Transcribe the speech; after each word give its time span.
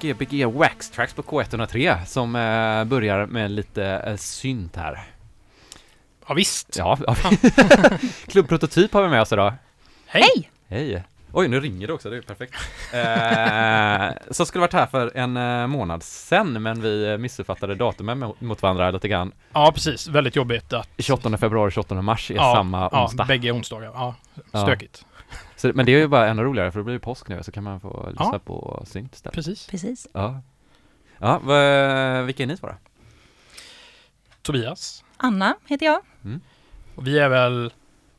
Gbg 0.00 0.44
Wax 0.46 0.90
Tracks 0.90 1.14
på 1.14 1.22
K103 1.22 2.04
som 2.04 2.36
eh, 2.36 2.84
börjar 2.84 3.26
med 3.26 3.50
lite 3.50 3.84
eh, 3.86 4.16
synt 4.16 4.76
här. 4.76 5.00
Ja, 6.28 6.34
visst. 6.34 6.76
Ja, 6.78 6.98
ja. 7.06 7.14
Klubbprototyp 8.26 8.92
har 8.92 9.02
vi 9.02 9.08
med 9.08 9.20
oss 9.22 9.32
idag. 9.32 9.54
Hej! 10.06 10.50
Hej! 10.68 11.04
Oj, 11.32 11.48
nu 11.48 11.60
ringer 11.60 11.86
det 11.86 11.92
också, 11.92 12.10
det 12.10 12.16
är 12.16 12.22
perfekt. 12.22 12.54
Eh, 12.92 14.32
så 14.32 14.46
skulle 14.46 14.60
varit 14.60 14.72
här 14.72 14.86
för 14.86 15.16
en 15.16 15.36
eh, 15.36 15.66
månad 15.66 16.02
sedan, 16.02 16.62
men 16.62 16.82
vi 16.82 17.18
missuppfattade 17.18 17.74
datumen 17.74 18.32
mot- 18.38 18.62
varandra 18.62 18.90
lite 18.90 19.08
grann. 19.08 19.32
Ja, 19.52 19.72
precis. 19.74 20.08
Väldigt 20.08 20.36
jobbigt 20.36 20.72
att 20.72 20.88
28 20.98 21.36
februari, 21.38 21.70
28 21.70 22.02
mars 22.02 22.30
är 22.30 22.34
ja, 22.34 22.52
samma 22.56 22.88
ja, 22.92 23.02
onsdag. 23.04 23.24
bägge 23.24 23.52
onsdagar. 23.52 23.90
Ja, 23.94 24.14
Ja. 24.52 24.62
stökigt. 24.62 25.04
Så, 25.60 25.72
men 25.74 25.86
det 25.86 25.92
är 25.92 25.98
ju 25.98 26.08
bara 26.08 26.28
ännu 26.28 26.42
roligare, 26.42 26.72
för 26.72 26.78
det 26.80 26.84
blir 26.84 26.94
ju 26.94 27.00
påsk 27.00 27.28
nu, 27.28 27.42
så 27.42 27.52
kan 27.52 27.64
man 27.64 27.80
få 27.80 28.06
lyssna 28.10 28.30
Ja. 28.32 28.38
på 28.38 28.82
synt 28.86 29.14
istället. 29.14 29.34
Precis. 29.34 29.66
Precis. 29.66 30.06
Ja. 30.12 30.40
Ja, 31.18 31.38
vilka 32.24 32.42
är 32.42 32.46
ni 32.46 32.56
två 32.56 32.66
då? 32.66 32.74
Tobias. 34.42 35.04
Anna 35.16 35.56
heter 35.66 35.86
jag. 35.86 36.00
Och 36.94 37.06
vi 37.06 37.18
är 37.18 37.28
väl 37.28 37.72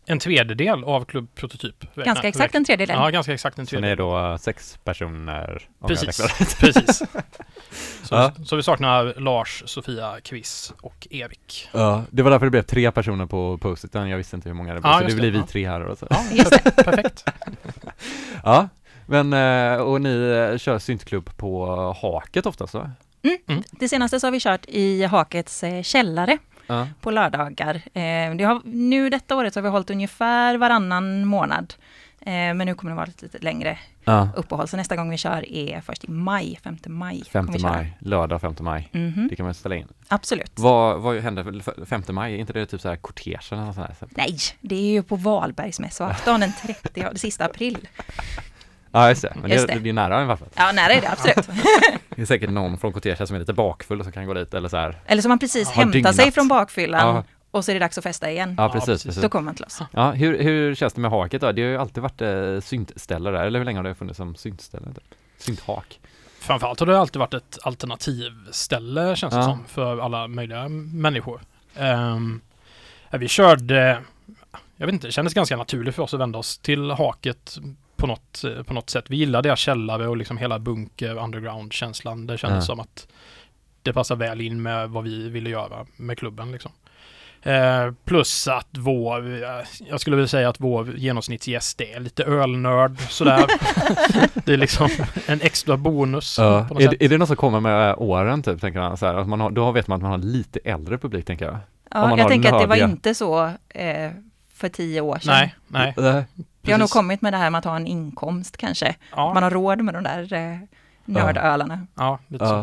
en 0.06 0.20
tredjedel 0.20 0.84
av 0.84 1.06
Klubb 1.06 1.36
Prototyp. 1.36 1.96
Ganska 1.96 2.28
exakt 2.28 2.56
en 2.56 2.66
tredjedel. 2.66 2.96
Ja, 3.00 3.10
ganska 3.10 3.34
exakt 3.34 3.60
en 3.60 3.66
Så 3.66 3.76
ni 3.76 3.78
är 3.78 3.96
tredjedel. 3.96 4.32
då 4.32 4.38
sex 4.38 4.80
personer? 4.84 5.70
Precis. 5.88 6.18
Precis. 6.60 6.98
Så, 8.04 8.16
Ja. 8.16 8.32
så 8.46 8.56
vi 8.56 8.64
saknar 8.64 9.14
Lars, 9.20 9.64
Sofia, 9.66 10.16
Quiz 10.24 10.74
och 10.82 11.08
Erik. 11.10 11.70
Ja, 11.72 12.04
det 12.10 12.22
var 12.24 12.32
därför 12.32 12.46
det 12.46 12.50
blev 12.50 12.62
tre 12.62 12.92
personer 12.92 13.26
på 13.26 13.58
post-iten, 13.58 14.10
jag 14.10 14.18
visste 14.18 14.36
inte 14.36 14.50
hur 14.50 14.54
många 14.54 14.74
det 14.74 14.82
blev, 14.82 14.92
Ja, 14.94 14.98
så 15.00 15.04
det 15.06 15.10
det, 15.14 15.16
blir 15.16 15.32
vi 15.32 15.44
tre 15.44 15.68
här 15.70 15.80
då. 15.80 15.96
Så. 15.96 16.08
Ja, 16.10 16.24
Just 16.32 16.52
det. 16.52 16.84
perfekt. 16.84 17.26
Ja, 18.44 18.70
men 19.06 19.34
eh, 19.34 19.82
och 19.82 20.02
ni 20.02 20.16
eh, 20.52 20.58
kör 20.58 20.80
syntklubb 20.80 21.38
på 21.38 21.66
Haket 22.02 22.46
oftast 22.46 22.74
va? 22.74 22.92
Det 23.72 23.90
senaste 23.90 24.20
så 24.20 24.28
har 24.28 24.32
vi 24.32 24.40
kört 24.40 24.66
i 24.68 25.04
Hakets 25.04 25.64
eh, 25.64 25.82
källare 25.84 26.38
Ja. 26.72 26.88
på 27.02 27.12
lördagar. 27.12 27.76
Eh, 27.76 28.36
det 28.36 28.44
har, 28.44 28.62
nu 28.66 29.10
detta 29.10 29.36
året 29.36 29.56
har 29.56 29.62
vi 29.62 29.70
hållit 29.70 29.90
ungefär 29.90 30.58
varannan 30.58 31.26
månad. 31.26 31.74
Eh, 32.26 32.32
men 32.32 32.58
nu 32.58 32.74
kommer 32.76 32.92
det 32.92 32.96
vara 32.96 33.08
ett 33.08 33.22
lite 33.22 33.38
längre 33.38 33.78
ja. 34.04 34.30
uppehåll. 34.36 34.68
Så 34.68 34.78
nästa 34.78 34.96
gång 34.96 35.10
vi 35.10 35.18
kör 35.18 35.50
är 35.50 35.82
först 35.82 36.04
i 36.04 36.12
maj, 36.12 36.60
5 36.64 36.78
maj. 36.88 37.24
5 37.32 37.46
kommer 37.46 37.58
vi 37.58 37.62
köra. 37.64 37.72
maj, 37.74 37.98
lördag 38.00 38.42
5 38.42 38.56
maj. 38.60 38.90
Mhm, 38.92 39.28
Det 39.30 39.36
kan 39.36 39.46
man 39.46 39.54
ställa 39.54 39.76
in. 39.76 39.88
Absolut. 40.08 40.52
Vad, 40.56 41.02
vad 41.02 41.18
händer 41.20 41.62
för 41.62 41.86
5 41.86 42.04
maj? 42.10 42.34
Är 42.34 42.38
inte 42.38 42.54
det 42.54 42.66
typ 42.66 42.82
så 42.82 42.90
här 42.90 42.96
kortege 42.96 43.40
eller 43.52 43.66
något 43.66 43.76
sånt 43.76 43.88
här? 43.88 44.08
Nej, 44.10 44.38
det 44.62 44.76
är 44.76 44.92
ju 44.92 45.04
på 45.04 45.16
Valbergsmässoafton 45.16 46.40
den 46.40 46.52
30, 46.62 46.90
det 47.14 47.20
sista 47.20 47.46
april. 47.46 47.88
Ja, 48.92 49.10
just 49.10 49.22
det. 49.22 49.34
Men 49.42 49.52
Just 49.52 49.68
det, 49.68 49.74
det. 49.74 49.80
det 49.80 49.90
är 49.90 49.94
nära 49.94 50.22
i 50.22 50.24
alla 50.24 50.38
fall. 50.38 50.48
Ja, 50.56 50.72
nära 50.72 50.94
är 50.94 51.02
det 51.02 51.10
absolut. 51.12 51.48
Det 52.16 52.22
är 52.22 52.26
säkert 52.26 52.50
någon 52.50 52.78
från 52.78 52.94
kortege 52.94 53.28
som 53.28 53.36
är 53.36 53.40
lite 53.40 53.54
bakfull 53.54 54.04
som 54.04 54.12
kan 54.12 54.26
gå 54.26 54.34
dit 54.34 54.54
eller 54.54 54.70
så 54.70 54.78
här. 54.78 55.00
Eller 55.06 55.22
som 55.22 55.30
man 55.30 55.40
precis 55.40 55.70
hämtar 55.70 55.94
dygnat. 55.94 56.16
sig 56.16 56.32
från 56.32 56.48
bakfyllan 56.48 57.16
Ja. 57.16 57.24
och 57.52 57.66
så 57.66 57.72
är 57.72 57.74
det 57.74 57.80
dags 57.80 57.98
att 57.98 58.04
festa 58.04 58.32
igen. 58.32 58.56
Ja, 58.58 58.64
Ja, 58.64 58.70
precis. 58.70 58.86
precis. 58.88 59.04
precis. 59.06 59.22
Då 59.22 59.30
kommer 59.30 59.46
man 59.46 59.56
till 59.56 59.66
oss. 59.66 59.82
Ja, 59.92 60.12
hur, 60.12 60.44
hur 60.44 60.76
känns 60.76 60.94
det 60.94 61.02
med 61.02 61.12
haket 61.12 61.42
då? 61.42 61.52
Det 61.52 61.62
har 61.62 61.70
ju 61.70 61.78
alltid 61.78 62.04
varit 62.04 62.22
eh, 62.22 62.60
syntställe 62.62 63.32
där, 63.32 63.44
eller 63.44 63.60
hur 63.60 63.66
länge 63.66 63.80
har 63.80 63.84
det 63.84 63.96
funnits 63.96 64.18
som 64.18 64.36
syntställe? 64.36 64.86
Typ? 64.88 65.04
Synthak? 65.38 66.00
Framförallt 66.40 66.80
har 66.80 66.88
det 66.88 67.00
alltid 67.00 67.20
varit 67.20 67.34
ett 67.34 67.58
alternativställe 67.64 69.16
känns 69.16 69.34
det 69.34 69.40
Ja. 69.40 69.46
som 69.46 69.66
för 69.68 69.98
alla 70.00 70.28
möjliga 70.28 70.70
människor. 70.70 71.42
Ja, 73.12 73.18
vi 73.18 73.28
körde, 73.28 74.02
jag 74.78 74.86
vet 74.86 74.94
inte, 74.94 75.08
det 75.08 75.12
kändes 75.12 75.34
ganska 75.34 75.58
naturligt 75.58 75.96
för 75.96 76.04
oss 76.04 76.14
att 76.14 76.20
vända 76.20 76.40
oss 76.40 76.58
till 76.58 76.92
haket 76.92 77.58
på 78.02 78.08
något, 78.08 78.44
eh, 78.44 78.64
på 78.64 78.74
något 78.74 78.90
sätt. 78.90 79.06
Vi 79.08 79.16
gillade 79.16 79.50
deras 79.50 79.60
källare 79.60 80.08
och 80.08 80.18
liksom 80.18 80.38
hela 80.38 80.60
bunker 80.60 81.16
underground-känslan. 81.24 82.28
Det 82.28 82.38
kändes 82.38 82.58
Ja. 82.64 82.66
som 82.74 82.80
att 82.80 83.08
det 83.84 83.94
passar 83.94 84.16
väl 84.16 84.42
in 84.42 84.62
med 84.62 84.90
vad 84.90 85.04
vi 85.04 85.30
ville 85.30 85.50
göra 85.50 85.86
med 85.96 86.18
klubben. 86.18 86.52
Liksom. 86.52 86.72
Eh, 87.44 87.92
plus 88.06 88.48
att 88.48 88.68
vår, 88.72 89.44
eh, 89.44 89.50
jag 89.90 90.02
skulle 90.02 90.16
vilja 90.16 90.28
säga 90.28 90.50
att 90.50 90.60
vår 90.60 90.96
genomsnittsgäst 90.98 91.82
är 91.82 92.00
lite 92.00 92.24
ölnörd 92.24 93.00
sådär. 93.10 93.46
det 94.46 94.54
är 94.54 94.58
liksom 94.58 94.90
en 95.28 95.42
extra 95.42 95.78
bonus. 95.78 96.36
Ja. 96.40 96.66
på 96.68 96.74
något 96.74 96.84
Är, 96.84 96.88
sätt. 96.90 97.00
det- 97.00 97.06
är 97.06 97.10
det 97.10 97.18
något 97.18 97.28
som 97.28 97.38
kommer 97.38 97.60
med 97.60 97.96
åren 97.98 98.44
typ, 98.44 98.62
tänker 98.62 98.80
man? 98.80 98.98
Så 98.98 99.06
här, 99.06 99.16
att 99.16 99.28
man 99.28 99.40
har, 99.42 99.50
då 99.52 99.72
vet 99.72 99.88
man 99.88 99.96
att 99.96 100.02
man 100.02 100.12
har 100.12 100.18
lite 100.18 100.60
äldre 100.64 100.98
publik, 100.98 101.26
tänker 101.26 101.46
jag. 101.46 101.58
Ja, 101.92 102.18
jag 102.18 102.28
tänker 102.28 102.54
att 102.54 102.62
det 102.62 102.68
var 102.68 102.76
nördiga- 102.76 102.90
inte 102.90 103.16
så 103.16 103.46
eh, 103.70 104.12
för 104.54 104.70
tio 104.70 105.02
år 105.02 105.20
sedan. 105.20 105.50
Nej, 105.68 105.94
nej. 105.98 106.26
Det 106.62 106.72
har 106.72 106.80
nog 106.80 106.90
kommit 106.90 107.22
med 107.22 107.34
det 107.34 107.38
här 107.38 107.50
med 107.50 107.60
att 107.60 107.66
ha 107.66 107.76
en 107.76 107.88
inkomst 107.88 108.58
kanske. 108.58 108.96
Ja, 109.16 109.34
Man 109.34 109.44
har 109.44 109.52
råd 109.52 109.82
med 109.82 109.94
de 109.94 110.04
där 110.04 110.34
eh, 110.34 110.58
nördölarna. 111.06 111.88
ja 111.96 112.20
lite 112.28 112.46
så. 112.48 112.54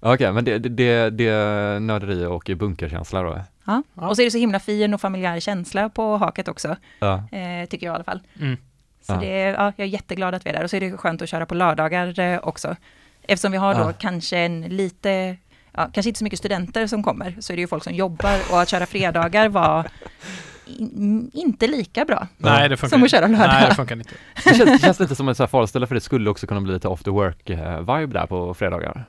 Ja. 0.00 0.12
Okej, 0.14 0.32
men 0.32 0.44
det, 0.44 0.58
det, 0.58 0.68
det, 0.68 1.10
det 1.10 1.28
är 1.28 1.80
nörderi 1.80 2.24
och 2.26 2.50
bunkerkänsla 2.56 3.22
då? 3.22 3.40
Ja. 3.66 3.82
Ja. 3.94 4.08
Och 4.08 4.16
så 4.16 4.22
är 4.22 4.24
det 4.24 4.30
så 4.30 4.38
himla 4.38 4.60
fin 4.60 4.94
och 4.94 5.00
familjär 5.00 5.40
känsla 5.40 5.88
på 5.88 6.16
haket 6.16 6.48
också, 6.48 6.76
Ja. 6.98 7.14
eh, 7.32 7.68
tycker 7.68 7.86
jag 7.86 7.92
i 7.92 7.94
alla 7.94 8.04
fall. 8.04 8.20
Mm. 8.40 8.56
Så 9.02 9.12
Ja. 9.12 9.16
det 9.16 9.26
är, 9.42 9.52
ja, 9.52 9.72
jag 9.76 9.84
är 9.84 9.90
jätteglad 9.90 10.34
att 10.34 10.46
vi 10.46 10.50
är 10.50 10.54
där. 10.54 10.64
Och 10.64 10.70
så 10.70 10.76
är 10.76 10.80
det 10.80 10.96
skönt 10.96 11.22
att 11.22 11.28
köra 11.28 11.46
på 11.46 11.54
lördagar 11.54 12.18
eh, 12.18 12.38
också. 12.42 12.76
Eftersom 13.22 13.52
vi 13.52 13.58
har 13.58 13.74
då 13.74 13.80
Ja. 13.80 13.92
kanske 13.98 14.38
en 14.38 14.60
lite, 14.62 15.36
ja, 15.72 15.90
kanske 15.92 16.10
inte 16.10 16.18
så 16.18 16.24
mycket 16.24 16.38
studenter 16.38 16.86
som 16.86 17.02
kommer, 17.02 17.36
så 17.40 17.52
är 17.52 17.56
det 17.56 17.60
ju 17.60 17.66
folk 17.68 17.84
som 17.84 17.94
jobbar 17.94 18.38
och 18.52 18.60
att 18.62 18.68
köra 18.68 18.86
fredagar 18.86 19.48
var 19.48 19.86
in, 20.66 21.30
inte 21.34 21.66
lika 21.66 22.04
bra. 22.04 22.26
Nej, 22.38 22.68
det 22.68 22.76
funkar 22.76 22.96
Som 22.96 23.04
att 23.04 23.10
köra 23.10 23.26
lördag. 23.26 23.46
Nej, 23.48 23.66
det 23.68 23.74
funkar 23.74 23.96
inte. 23.96 24.10
Det 24.44 24.54
känns, 24.54 24.70
det 24.72 24.78
känns 24.86 25.00
lite 25.00 25.14
som 25.14 25.28
ett 25.28 25.50
farställe 25.50 25.86
för 25.86 25.94
det 25.94 26.00
skulle 26.00 26.30
också 26.30 26.46
kunna 26.46 26.60
bli 26.60 26.72
lite 26.72 26.88
after 26.88 27.10
work 27.10 27.50
eh, 27.50 27.78
vibe 27.78 28.18
där 28.18 28.26
på 28.26 28.54
fredagar. 28.54 29.04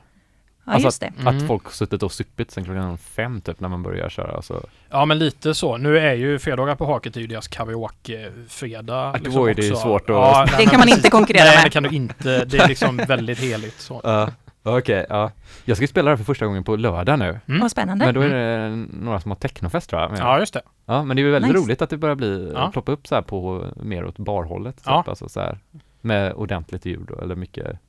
Ja, 0.67 0.71
Alltså 0.73 0.87
just 0.87 1.01
det. 1.01 1.07
att, 1.07 1.19
Mm. 1.19 1.37
att 1.37 1.47
folk 1.47 1.71
suttit 1.71 2.03
och 2.03 2.11
suppit 2.11 2.51
sen 2.51 2.63
klockan 2.63 2.97
fem 2.97 3.41
typ 3.41 3.59
när 3.59 3.69
man 3.69 3.83
börjar 3.83 4.09
köra. 4.09 4.41
Så. 4.41 4.63
Ja 4.89 5.05
men 5.05 5.19
lite 5.19 5.53
så. 5.55 5.77
Nu 5.77 5.99
är 5.99 6.13
ju 6.13 6.39
fredagar 6.39 6.75
på 6.75 6.85
Haket 6.85 7.15
är 7.17 7.21
ju 7.21 7.27
deras 7.27 7.47
karaoke-fredag. 7.47 9.19
Ja, 9.23 9.29
då 9.31 9.45
är 9.49 9.53
det 9.53 9.65
ju 9.65 9.75
svårt 9.75 10.09
att- 10.09 10.47
nej, 10.51 10.55
Det 10.57 10.65
kan 10.65 10.79
man 10.79 10.89
inte 10.89 11.09
konkurrera 11.09 11.43
Nej 11.43 11.55
med. 11.55 11.65
det 11.65 11.69
kan 11.69 11.83
du 11.83 11.89
inte. 11.89 12.45
Det 12.45 12.57
är 12.57 12.67
liksom 12.67 12.97
väldigt 12.97 13.39
heligt 13.39 13.81
så. 13.81 14.01
Ja, 14.03 14.29
Okej, 14.67 15.05
ja. 15.09 15.31
Jag 15.65 15.77
ska 15.77 15.83
ju 15.83 15.87
spela 15.87 16.11
det 16.11 16.17
för 16.17 16.23
första 16.23 16.45
gången 16.45 16.63
på 16.63 16.75
lördag 16.75 17.19
nu. 17.19 17.39
Mm. 17.47 17.61
Vad 17.61 17.71
spännande. 17.71 18.05
Men 18.05 18.15
då 18.15 18.21
är 18.21 18.29
det 18.29 18.69
några 18.93 19.19
som 19.19 19.31
har 19.31 19.35
technofest 19.35 19.89
tror 19.89 20.01
jag. 20.01 20.11
Men, 20.11 20.19
Ja 20.19 20.39
just 20.39 20.53
det. 20.53 20.61
ja, 20.85 21.03
men 21.03 21.15
det 21.15 21.21
är 21.21 21.23
ju 21.25 21.31
väldigt 21.31 21.51
Nice. 21.51 21.63
roligt 21.65 21.81
att 21.81 21.89
det 21.89 21.97
börjar 21.97 22.15
bli, 22.15 22.51
Ja. 22.55 22.69
ploppa 22.73 22.91
upp 22.91 23.07
så 23.07 23.15
här 23.15 23.21
på 23.21 23.65
mer 23.75 24.05
åt 24.05 24.17
barhållet. 24.17 24.75
Typ, 24.77 24.85
Ja. 24.85 25.03
alltså 25.07 25.29
så 25.29 25.39
här, 25.39 25.59
med 26.01 26.33
ordentligt 26.33 26.85
ljud 26.85 27.09
och, 27.11 27.23
eller 27.23 27.35
mycket 27.35 27.79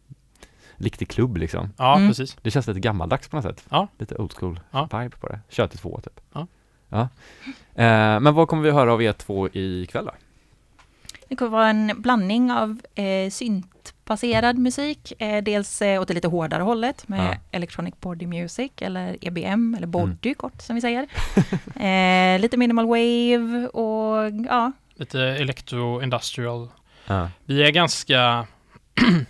riktig 0.76 1.08
klubb 1.08 1.36
liksom. 1.36 1.72
Ja 1.76 1.96
Mm. 1.96 2.08
precis. 2.08 2.36
Det 2.42 2.50
känns 2.50 2.66
lite 2.66 2.80
gammaldags 2.80 3.28
på 3.28 3.36
något 3.36 3.44
sätt. 3.44 3.64
Ja. 3.68 3.88
Lite 3.98 4.14
old 4.16 4.32
school 4.32 4.60
Ja. 4.70 4.88
vibe 4.92 5.16
på 5.16 5.26
det. 5.28 5.40
Kör 5.48 5.66
till 5.66 5.78
två 5.78 6.00
typ. 6.04 6.20
Ja. 6.32 6.46
ja. 6.88 7.00
Eh, 7.74 8.20
men 8.20 8.34
vad 8.34 8.48
kommer 8.48 8.62
vi 8.62 8.70
höra 8.70 8.92
av 8.92 9.02
er 9.02 9.12
två 9.12 9.48
ikväll 9.52 10.04
då? 10.04 10.12
Det 11.28 11.36
kommer 11.36 11.50
vara 11.50 11.68
en 11.68 11.92
blandning 12.02 12.52
av 12.52 12.80
eh, 12.94 13.30
syntbaserad 13.30 14.58
musik, 14.58 15.12
eh, 15.18 15.42
dels 15.44 15.82
eh, 15.82 16.00
åt 16.00 16.08
det 16.08 16.14
lite 16.14 16.28
hårdare 16.28 16.62
hållet 16.62 17.08
med 17.08 17.26
Ja. 17.34 17.34
Electronic 17.50 17.94
Body 18.00 18.26
Music 18.26 18.70
eller 18.80 19.16
EBM 19.20 19.74
eller 19.74 19.86
Body 19.86 20.34
kort 20.34 20.62
som 20.62 20.74
vi 20.74 20.80
säger. 20.80 21.06
eh, 22.34 22.40
lite 22.40 22.56
minimal 22.56 22.86
wave 22.86 23.68
och 23.68 24.30
ja, 24.48 24.72
Lite 24.94 25.20
electro 25.20 26.02
industrial. 26.02 26.68
Ja. 27.06 27.30
Vi 27.44 27.62
är 27.62 27.70
ganska 27.70 28.46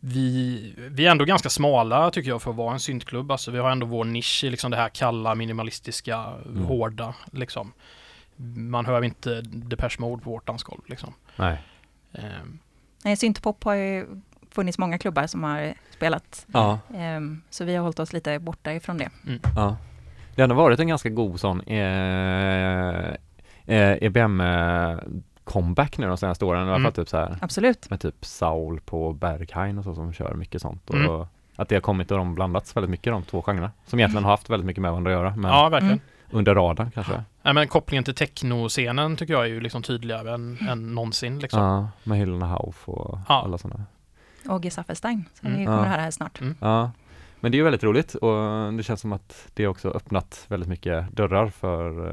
vi, 0.00 0.74
vi 0.90 1.06
är 1.06 1.10
ändå 1.10 1.24
ganska 1.24 1.50
smala 1.50 2.10
tycker 2.10 2.28
jag 2.30 2.42
för 2.42 2.50
att 2.50 2.56
vara 2.56 2.72
en 2.72 2.80
syntklubb. 2.80 3.30
Alltså 3.32 3.50
vi 3.50 3.58
har 3.58 3.70
ändå 3.70 3.86
vår 3.86 4.04
nisch 4.04 4.44
i 4.44 4.50
liksom 4.50 4.70
det 4.70 4.76
här 4.76 4.88
kalla, 4.88 5.34
minimalistiska, 5.34 6.24
Mm. 6.46 6.64
hårda 6.64 7.14
liksom. 7.32 7.72
Man 8.54 8.86
hör 8.86 9.02
inte 9.04 9.40
Depeche 9.42 9.96
Mode 9.98 10.22
på 10.22 10.30
vårt 10.30 10.46
dansgolv 10.46 10.80
liksom. 10.86 11.14
Nej. 11.36 11.62
Ehm, 12.12 12.58
nej, 13.04 13.16
syntpop 13.16 13.64
har 13.64 13.74
ju 13.74 14.06
funnits 14.50 14.78
många 14.78 14.98
klubbar 14.98 15.26
som 15.26 15.42
har 15.44 15.74
spelat. 15.94 16.46
Ja. 16.52 16.78
Ehm, 16.94 17.42
så 17.50 17.64
vi 17.64 17.74
har 17.76 17.82
hållit 17.82 17.98
oss 17.98 18.12
lite 18.12 18.38
borta 18.38 18.72
ifrån 18.72 18.98
det. 18.98 19.10
Ja. 19.56 19.76
Det 20.34 20.42
har 20.42 20.44
ändå 20.44 20.54
varit 20.54 20.80
en 20.80 20.88
ganska 20.88 21.08
god 21.08 21.40
sån 21.40 21.60
eh, 21.60 23.10
eh, 23.66 23.98
EBM 24.02 24.40
eh, 24.40 24.98
comeback 25.44 25.98
nu 25.98 26.06
de 26.06 26.16
senaste 26.16 26.44
åren. 26.44 26.60
I 26.60 26.62
alla 26.62 26.72
fall 26.72 26.80
Mm. 26.80 26.92
typ 26.92 27.08
så 27.08 27.16
här 27.16 27.36
Absolut. 27.40 27.90
med 27.90 28.00
typ 28.00 28.24
Saul 28.24 28.80
på 28.80 29.12
Berghain 29.12 29.78
och 29.78 29.84
så 29.84 29.94
som 29.94 30.12
kör 30.12 30.34
mycket 30.34 30.62
sånt. 30.62 30.90
Och 30.90 30.96
Mm. 30.96 31.26
att 31.56 31.68
det 31.68 31.74
har 31.76 31.80
kommit 31.80 32.10
och 32.10 32.18
de 32.18 32.34
blandats 32.34 32.76
väldigt 32.76 32.90
mycket 32.90 33.12
de 33.12 33.22
två 33.22 33.42
genrerna. 33.42 33.70
Som 33.86 33.98
egentligen 33.98 34.24
har 34.24 34.30
haft 34.30 34.50
väldigt 34.50 34.66
mycket 34.66 34.82
med 34.82 34.90
varandra 34.90 35.10
att 35.12 35.18
göra. 35.18 35.36
Men 35.36 35.50
ja, 35.50 35.68
verkligen. 35.68 35.92
Mm. 35.94 36.04
under 36.30 36.54
radarn 36.54 36.90
kanske. 36.90 37.22
Nej, 37.42 37.54
men 37.54 37.68
kopplingen 37.68 38.04
till 38.04 38.14
technoscenen 38.14 39.16
tycker 39.16 39.34
jag 39.34 39.42
är 39.42 39.46
ju 39.48 39.60
liksom 39.60 39.82
tydligare 39.82 40.34
än, 40.34 40.58
än 40.68 40.94
någonsin 40.94 41.38
liksom. 41.38 41.62
Ja, 41.62 41.88
med 42.04 42.18
Hyllorna 42.18 42.46
Hauf 42.46 42.88
och 42.88 43.18
Ja. 43.28 43.42
alla 43.44 43.58
sådana. 43.58 43.84
Och 44.48 44.62
G. 44.62 44.70
Saffelstein, 44.70 45.24
som 45.34 45.46
Mm. 45.48 45.60
ni 45.60 45.66
kommer 45.66 45.78
Ja. 45.78 45.84
att 45.84 45.90
höra 45.90 46.00
här 46.02 46.10
snart. 46.10 46.40
Ja, 46.60 46.90
men 47.40 47.52
det 47.52 47.56
är 47.56 47.58
ju 47.58 47.64
väldigt 47.64 47.84
roligt 47.84 48.14
och 48.14 48.72
det 48.72 48.82
känns 48.82 49.00
som 49.00 49.12
att 49.12 49.48
det 49.54 49.66
också 49.66 49.88
öppnat 49.90 50.44
väldigt 50.48 50.68
mycket 50.68 51.12
dörrar 51.16 51.48
för 51.48 52.08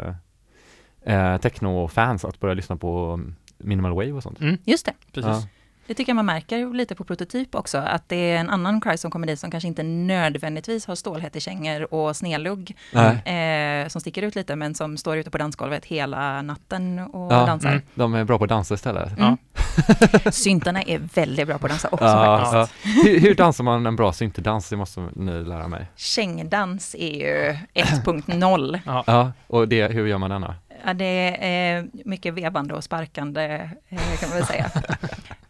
eh, 1.06 1.16
eh, 1.34 1.38
techno-fans 1.42 2.26
att 2.26 2.40
börja 2.40 2.54
lyssna 2.54 2.76
på 2.76 3.20
minimal 3.58 3.92
wave 3.94 4.12
och 4.12 4.24
sånt. 4.24 4.42
Mm, 4.42 4.58
Just 4.66 4.86
det. 4.86 4.94
precis. 5.14 5.30
Ja. 5.32 5.48
Det 5.88 5.94
tycker 5.94 6.10
jag 6.10 6.16
man 6.16 6.26
märker 6.26 6.74
lite 6.74 6.96
på 6.96 7.04
prototyp 7.04 7.56
också, 7.56 7.78
att 7.78 8.10
det 8.10 8.16
är 8.16 8.38
en 8.38 8.50
annan 8.50 8.82
Cry 8.82 8.98
som 8.98 9.12
kommer 9.12 9.28
dit 9.28 9.40
som 9.40 9.52
kanske 9.52 9.68
inte 9.68 9.84
nödvändigtvis 9.84 10.86
har 10.88 10.96
stålhättekängor 10.96 11.94
och 11.94 12.16
snedlugg 12.16 12.78
eh, 13.26 13.88
som 13.88 14.02
sticker 14.02 14.22
ut 14.22 14.36
lite, 14.36 14.56
men 14.56 14.76
som 14.76 14.98
står 14.98 15.18
ute 15.18 15.30
på 15.32 15.38
dansgolvet 15.38 15.86
hela 15.86 16.42
natten 16.42 17.00
och 17.00 17.34
Ja, 17.34 17.46
dansar. 17.46 17.70
mm. 17.70 17.82
De 17.96 18.14
är 18.14 18.24
bra 18.24 18.38
på 18.38 18.44
att 18.44 18.50
dansa 18.50 18.74
istället. 18.74 19.18
Mm. 19.18 19.38
Syntarna 20.32 20.82
är 20.84 21.00
väldigt 21.14 21.48
bra 21.48 21.58
på 21.58 21.66
att 21.66 21.72
dansa 21.72 21.88
också 21.92 22.06
Ja, 22.06 22.38
faktiskt. 22.52 22.84
ja. 22.86 22.92
Hur, 23.04 23.20
hur 23.20 23.36
dansar 23.36 23.64
man 23.64 23.86
en 23.86 23.96
bra 23.96 24.14
syntdans? 24.14 24.70
Det 24.70 24.76
måste 24.76 25.08
ni 25.16 25.32
lära 25.44 25.68
mig. 25.68 25.86
Kängdans 25.96 26.96
är 27.00 27.14
ju 27.14 27.58
1.0. 27.74 28.80
Ja, 29.08 29.32
och 29.48 29.68
det, 29.68 29.88
hur 29.88 30.08
gör 30.08 30.18
man 30.18 30.30
denna? 30.30 30.56
Ja, 30.86 30.94
det 30.94 31.38
är 31.48 31.88
mycket 32.06 32.34
vevande 32.34 32.74
och 32.74 32.84
sparkande 32.84 33.70
eh, 33.90 34.20
kan 34.20 34.30
man 34.30 34.38
väl 34.38 34.46
säga. 34.48 34.72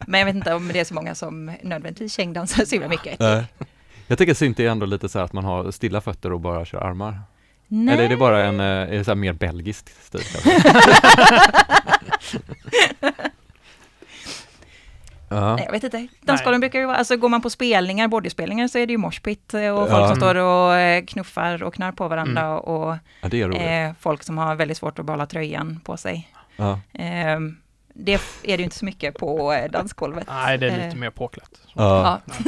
Men 0.08 0.18
jag 0.20 0.26
vet 0.26 0.34
inte 0.34 0.54
om 0.54 0.68
det 0.68 0.80
är 0.80 0.84
så 0.84 0.94
många 0.94 1.14
som 1.14 1.44
nödvändigtvis 1.62 2.12
kängdansar 2.14 2.64
så 2.64 2.74
himla 2.74 2.88
mycket. 2.88 3.20
Jag 4.06 4.18
tycker 4.18 4.34
synt 4.34 4.60
är 4.60 4.68
ändå 4.68 4.86
lite 4.86 5.08
så 5.08 5.18
här 5.18 5.24
att 5.24 5.32
man 5.32 5.44
har 5.44 5.70
stilla 5.70 6.00
fötter 6.00 6.32
och 6.32 6.40
bara 6.40 6.64
kör 6.64 6.78
armar. 6.78 7.20
Nej. 7.68 7.94
Eller 7.94 8.04
är 8.04 8.08
det 8.08 8.16
bara 8.16 8.44
en, 8.44 8.60
eh, 8.60 8.66
är 8.66 8.90
det 8.98 9.04
så 9.04 9.10
här 9.10 9.16
mer 9.16 9.32
belgisk 9.32 9.88
stil 10.02 10.20
ja. 15.28 15.56
Nej, 15.56 15.64
jag 15.64 15.72
vet 15.72 15.84
inte. 15.84 16.06
Dansgolven 16.20 16.60
brukar 16.60 16.78
ju 16.78 16.86
vara, 16.86 16.96
alltså 16.96 17.16
går 17.16 17.28
man 17.28 17.42
på 17.42 17.50
spelningar, 17.50 18.08
bodyspelningar 18.08 18.68
så 18.68 18.78
är 18.78 18.86
det 18.86 18.92
ju 18.92 18.96
moshpit 18.98 19.54
och 19.54 19.88
folk 19.88 19.90
Ja. 19.90 20.08
som 20.08 20.16
står 20.16 20.34
och 20.34 20.74
eh, 20.74 21.04
knuffar 21.04 21.62
och 21.62 21.74
knarr 21.74 21.92
på 21.92 22.08
varandra 22.08 22.58
och 22.60 22.96
ja, 23.20 23.28
det 23.28 23.40
är 23.42 23.48
roligt. 23.48 23.60
eh, 23.62 23.90
folk 24.00 24.22
som 24.22 24.38
har 24.38 24.54
väldigt 24.54 24.76
svårt 24.76 24.98
att 24.98 25.06
behålla 25.06 25.26
tröjan 25.26 25.80
på 25.84 25.96
sig. 25.96 26.28
Ja. 26.56 26.80
Eh, 26.92 27.38
det 28.00 28.12
är 28.14 28.20
det 28.42 28.56
ju 28.56 28.64
inte 28.64 28.76
så 28.76 28.84
mycket 28.84 29.18
på 29.18 29.52
eh, 29.52 29.70
dansgolvet. 29.70 30.24
Nej, 30.28 30.58
det 30.58 30.66
är 30.66 30.70
lite 30.76 30.86
Eh, 30.86 30.94
mer 30.94 31.10
påklätt. 31.10 31.60
Ja. 31.74 32.20
Ja, 32.34 32.40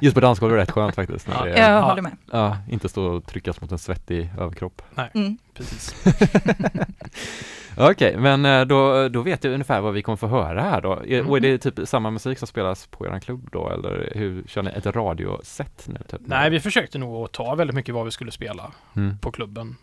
Just 0.00 0.14
på 0.14 0.20
dansgolvet 0.20 0.52
är 0.54 0.56
det 0.56 0.62
rätt 0.62 0.70
skönt 0.70 0.94
faktiskt. 0.94 1.28
När 1.28 1.34
Ja. 1.34 1.44
det 1.44 1.50
är, 1.58 1.70
jag 1.70 1.78
Ja. 1.82 1.88
håller 1.88 2.02
med. 2.02 2.16
ja, 2.32 2.56
inte 2.70 2.88
stå 2.88 3.04
och 3.06 3.26
tryckas 3.26 3.60
mot 3.60 3.72
en 3.72 3.78
svettig 3.78 4.30
överkropp. 4.38 4.82
Mm. 5.14 5.38
Precis. 5.54 6.04
Okej, 7.78 8.16
men 8.16 8.44
eh, 8.44 8.64
då, 8.64 9.08
då 9.08 9.22
vet 9.22 9.44
jag 9.44 9.52
ungefär 9.52 9.80
vad 9.80 9.94
vi 9.94 10.02
kommer 10.02 10.16
få 10.16 10.26
höra 10.26 10.62
här 10.62 10.80
då. 10.80 10.92
Är- 10.92 11.16
Mm. 11.16 11.30
Och 11.30 11.36
är 11.36 11.40
det 11.40 11.58
typ 11.58 11.88
samma 11.88 12.10
musik 12.10 12.38
som 12.38 12.48
spelas 12.48 12.86
på 12.86 13.06
er 13.06 13.20
klubb 13.20 13.48
då? 13.52 13.70
Eller 13.70 14.12
hur 14.14 14.44
kör 14.46 14.62
ni 14.62 14.70
ett 14.70 14.86
radioset 14.86 15.84
nu? 15.88 15.98
Typ? 16.10 16.20
Nej, 16.24 16.50
vi 16.50 16.60
försökte 16.60 16.98
nog 16.98 17.24
att 17.24 17.32
ta 17.32 17.54
väldigt 17.54 17.74
mycket 17.76 17.94
vad 17.94 18.04
vi 18.04 18.10
skulle 18.10 18.30
spela 18.32 18.72
Mm. 18.96 19.18
på 19.18 19.30
klubben 19.32 19.76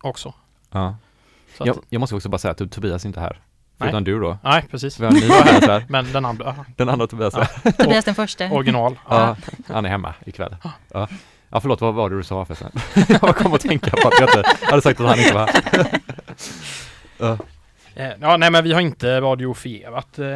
också. 0.00 0.34
Ja. 0.70 0.96
Jag, 1.58 1.78
jag 1.88 2.00
måste 2.00 2.14
också 2.16 2.28
bara 2.28 2.38
säga 2.38 2.52
att 2.52 2.72
Tobias 2.72 3.04
är 3.04 3.08
inte 3.08 3.20
här. 3.20 3.40
Förutom 3.80 4.04
du 4.04 4.20
då. 4.20 4.38
Nej, 4.42 4.64
precis. 4.70 5.00
Vi 5.00 5.04
har 5.04 5.12
en 5.12 5.18
ny 5.20 5.28
Tobias 5.28 5.66
här. 5.66 5.84
Men 5.88 6.12
den 6.12 6.24
andra, 6.24 6.54
Den 6.76 6.88
andra 6.88 7.06
Tobias 7.06 7.34
Ja. 7.36 7.72
Tobias 7.72 8.04
den 8.04 8.14
första. 8.14 8.50
original. 8.50 8.98
Ja. 9.08 9.36
Ja, 9.68 9.74
han 9.74 9.84
är 9.84 9.88
hemma 9.90 10.14
ikväll. 10.26 10.56
Ja. 10.92 11.08
Ja, 11.52 11.60
förlåt, 11.60 11.80
vad 11.80 11.94
var 11.94 12.10
det 12.10 12.16
du 12.16 12.22
sa 12.22 12.44
förresten? 12.44 12.70
jag 13.22 13.36
kom 13.36 13.54
att 13.54 13.60
tänka 13.60 13.90
på 13.90 14.08
att 14.08 14.20
jag 14.20 14.28
inte 14.28 14.42
hade 14.62 14.82
sagt 14.82 15.00
att 15.00 15.06
han 15.06 15.18
inte 15.18 15.34
var 15.34 15.46
här. 17.18 17.38
Ja. 18.00 18.06
Eh, 18.06 18.16
ja, 18.20 18.36
nej 18.36 18.50
men 18.50 18.64
vi 18.64 18.72
har 18.72 18.80
inte 18.80 19.20
radiofierat 19.20 20.18
eh, 20.18 20.26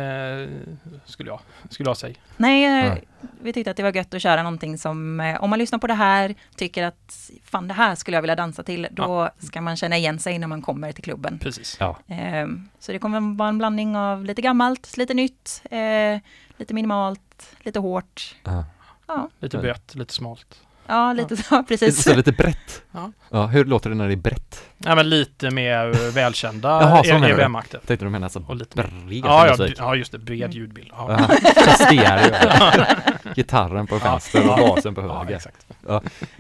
skulle 1.04 1.30
jag, 1.30 1.40
skulle 1.70 1.90
jag 1.90 1.96
säga. 1.96 2.14
Nej, 2.36 2.64
eh, 2.64 2.70
Nej. 2.90 3.04
vi 3.42 3.52
tyckte 3.52 3.70
att 3.70 3.76
det 3.76 3.82
var 3.82 3.96
gött 3.96 4.14
att 4.14 4.22
köra 4.22 4.42
någonting 4.42 4.78
som, 4.78 5.20
eh, 5.20 5.42
om 5.44 5.50
man 5.50 5.58
lyssnar 5.58 5.78
på 5.78 5.86
det 5.86 5.94
här, 5.94 6.34
tycker 6.56 6.82
att 6.84 7.30
fan 7.44 7.68
det 7.68 7.74
här 7.74 7.94
skulle 7.94 8.16
jag 8.16 8.22
vilja 8.22 8.36
dansa 8.36 8.62
till, 8.62 8.88
då 8.90 9.30
ska 9.38 9.60
man 9.60 9.76
känna 9.76 9.96
igen 9.96 10.18
sig 10.18 10.38
när 10.38 10.46
man 10.46 10.62
kommer 10.62 10.92
till 10.92 11.04
klubben. 11.04 11.38
Precis. 11.38 11.76
Ja. 11.80 11.96
Eh, 12.06 12.46
Så 12.78 12.92
det 12.92 12.98
kommer 12.98 13.36
vara 13.36 13.48
en 13.48 13.58
blandning 13.58 13.96
av 13.96 14.24
lite 14.24 14.42
gammalt, 14.42 14.96
lite 14.96 15.14
nytt, 15.14 15.62
eh, 15.70 16.18
lite 16.56 16.74
minimalt, 16.74 17.56
lite 17.60 17.78
hårt. 17.78 18.36
Ja. 18.44 18.64
Ja, 19.06 19.28
Lite 19.38 19.56
Ja. 19.56 19.60
brett, 19.60 19.94
lite 19.94 20.14
smalt. 20.14 20.60
Ja 20.86 21.12
lite 21.12 21.36
så, 21.36 21.62
precis. 21.68 22.02
Så 22.02 22.14
lite 22.14 22.32
brett. 22.32 22.82
Ja. 22.92 23.12
Ja, 23.30 23.46
hur 23.46 23.64
låter 23.64 23.90
det 23.90 23.96
när 23.96 24.06
det 24.08 24.14
är 24.14 24.16
brett? 24.16 24.62
Ja, 24.78 24.94
men 24.94 25.08
lite 25.10 25.50
mer 25.50 26.10
välkända 26.10 26.68
Jaha, 26.82 27.04
så 27.04 27.12
menar. 27.14 27.28
EBM-akter. 27.30 27.78
Jag 27.78 27.86
tänkte 27.88 28.06
du 28.06 28.10
menade 28.10 28.32
så 28.32 28.44
Och 28.48 28.56
lite 28.56 28.76
bred 28.76 28.90
Ja, 29.24 29.46
ja, 29.46 29.56
musik. 29.58 29.76
ja, 29.78 29.94
just 29.96 30.12
det. 30.12 30.18
Bred 30.18 30.54
ljudbild. 30.54 30.88
Ja, 30.96 31.26
Ja, 31.28 31.72
stereo. 31.74 32.84
Gitarren 33.36 33.86
på 33.86 33.94
Ja. 33.94 34.10
vänster 34.10 34.50
och 34.50 34.56
basen 34.58 34.94
på 34.94 35.00
ja 35.00 35.18
höger. 35.18 35.36
exakt. 35.36 35.66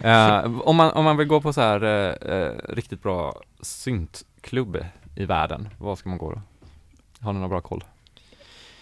Eh, 0.02 0.60
om, 0.60 0.76
man, 0.76 0.92
om 0.92 1.04
man 1.04 1.16
vill 1.16 1.26
gå 1.26 1.40
på 1.40 1.52
så 1.52 1.60
här 1.60 1.82
eh, 2.32 2.52
riktigt 2.74 3.02
bra 3.02 3.40
syntklubb 3.62 4.84
i 5.16 5.24
världen, 5.24 5.68
vad 5.78 5.98
ska 5.98 6.08
man 6.08 6.18
gå 6.18 6.32
då? 6.32 6.40
Har 7.20 7.32
ni 7.32 7.40
någon 7.40 7.50
bra 7.50 7.60
koll? 7.60 7.84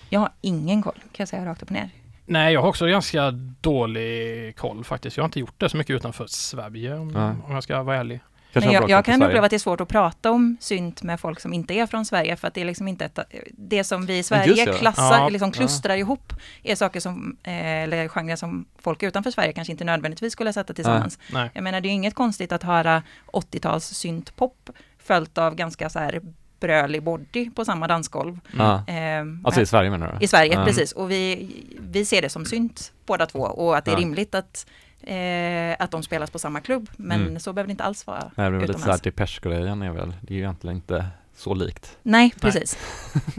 Jag 0.08 0.20
har 0.20 0.30
ingen 0.40 0.82
koll, 0.82 0.94
kan 0.94 1.08
jag 1.16 1.28
säga 1.28 1.46
rakt 1.46 1.62
upp 1.62 1.68
och 1.68 1.72
ner. 1.72 1.90
Nej, 2.26 2.54
jag 2.54 2.60
har 2.60 2.68
också 2.68 2.86
ganska 2.86 3.30
dålig 3.60 4.56
koll 4.56 4.84
faktiskt. 4.84 5.16
Jag 5.16 5.24
har 5.24 5.28
inte 5.28 5.40
gjort 5.40 5.54
det 5.60 5.68
så 5.68 5.76
mycket 5.76 5.96
utanför 5.96 6.26
Sverige 6.26 6.94
om, 6.94 7.16
om 7.46 7.54
jag 7.54 7.62
ska 7.62 7.82
vara 7.82 7.96
ärlig. 7.96 8.20
Men 8.52 8.72
jag, 8.72 8.90
jag 8.90 9.04
kan 9.04 9.22
uppleva 9.22 9.44
att 9.44 9.50
det 9.50 9.56
är 9.56 9.58
svårt 9.58 9.80
att 9.80 9.88
prata 9.88 10.30
om 10.30 10.56
synt 10.60 11.02
med 11.02 11.20
folk 11.20 11.40
som 11.40 11.52
inte 11.52 11.74
är 11.74 11.86
från 11.86 12.04
Sverige, 12.04 12.36
för 12.36 12.48
att 12.48 12.54
det 12.54 12.60
är 12.60 12.64
liksom 12.64 12.88
inte 12.88 13.04
ett, 13.04 13.18
det 13.50 13.84
som 13.84 14.06
vi 14.06 14.18
i 14.18 14.22
Sverige 14.22 14.64
det. 14.64 14.72
klassar, 14.72 15.18
Ja, 15.18 15.28
liksom 15.28 15.48
ja. 15.48 15.52
klustrar 15.52 15.96
ihop, 15.96 16.32
är 16.62 16.74
saker 16.74 17.00
som, 17.00 17.36
eh, 17.42 17.82
eller 17.82 18.08
genrer 18.08 18.36
som 18.36 18.64
folk 18.78 19.02
utanför 19.02 19.30
Sverige 19.30 19.52
kanske 19.52 19.72
inte 19.72 19.84
nödvändigtvis 19.84 20.32
skulle 20.32 20.52
sätta 20.52 20.74
tillsammans. 20.74 21.18
Nej. 21.32 21.50
Jag 21.54 21.64
menar, 21.64 21.80
det 21.80 21.88
är 21.88 21.90
inget 21.90 22.14
konstigt 22.14 22.52
att 22.52 22.62
höra 22.62 23.02
80-tals 23.26 23.84
syntpop 23.84 24.70
följt 24.98 25.38
av 25.38 25.54
ganska 25.54 25.90
så 25.90 25.98
här 25.98 26.20
brölig 26.62 27.02
body 27.02 27.50
på 27.50 27.64
samma 27.64 27.86
dansgolv. 27.88 28.38
Ja. 28.58 28.84
Ehm, 28.86 29.40
Alltså 29.44 29.60
i 29.60 29.66
Sverige 29.66 29.90
menar 29.90 30.16
du? 30.18 30.24
i 30.24 30.28
Sverige, 30.28 30.52
Ja. 30.54 30.64
precis. 30.64 30.92
Och 30.92 31.10
vi, 31.10 31.48
vi 31.80 32.04
ser 32.04 32.22
det 32.22 32.28
som 32.28 32.44
synt 32.44 32.92
båda 33.06 33.26
två 33.26 33.38
och 33.40 33.76
att 33.76 33.84
det 33.84 33.92
är 33.92 33.96
rimligt 33.96 34.34
att 34.34 34.66
eh, 35.02 35.84
att 35.84 35.90
de 35.90 36.02
spelas 36.02 36.30
på 36.30 36.38
samma 36.38 36.60
klubb, 36.60 36.88
men 36.96 37.20
Mm. 37.20 37.40
så 37.40 37.52
behöver 37.52 37.66
det 37.68 37.70
inte 37.70 37.84
alls 37.84 38.06
vara 38.06 38.18
Nej, 38.20 38.30
det 38.36 38.42
är 38.42 38.50
väl 38.50 38.60
lite 38.60 38.72
utomlands. 38.72 39.02
Depeche-grejen 39.02 39.82
är 39.82 39.90
väl, 39.90 40.12
det 40.20 40.34
är 40.34 40.36
ju 40.36 40.40
egentligen 40.42 40.76
inte 40.76 41.06
så 41.36 41.54
likt. 41.54 41.98
Nej, 42.02 42.32
precis. 42.40 42.78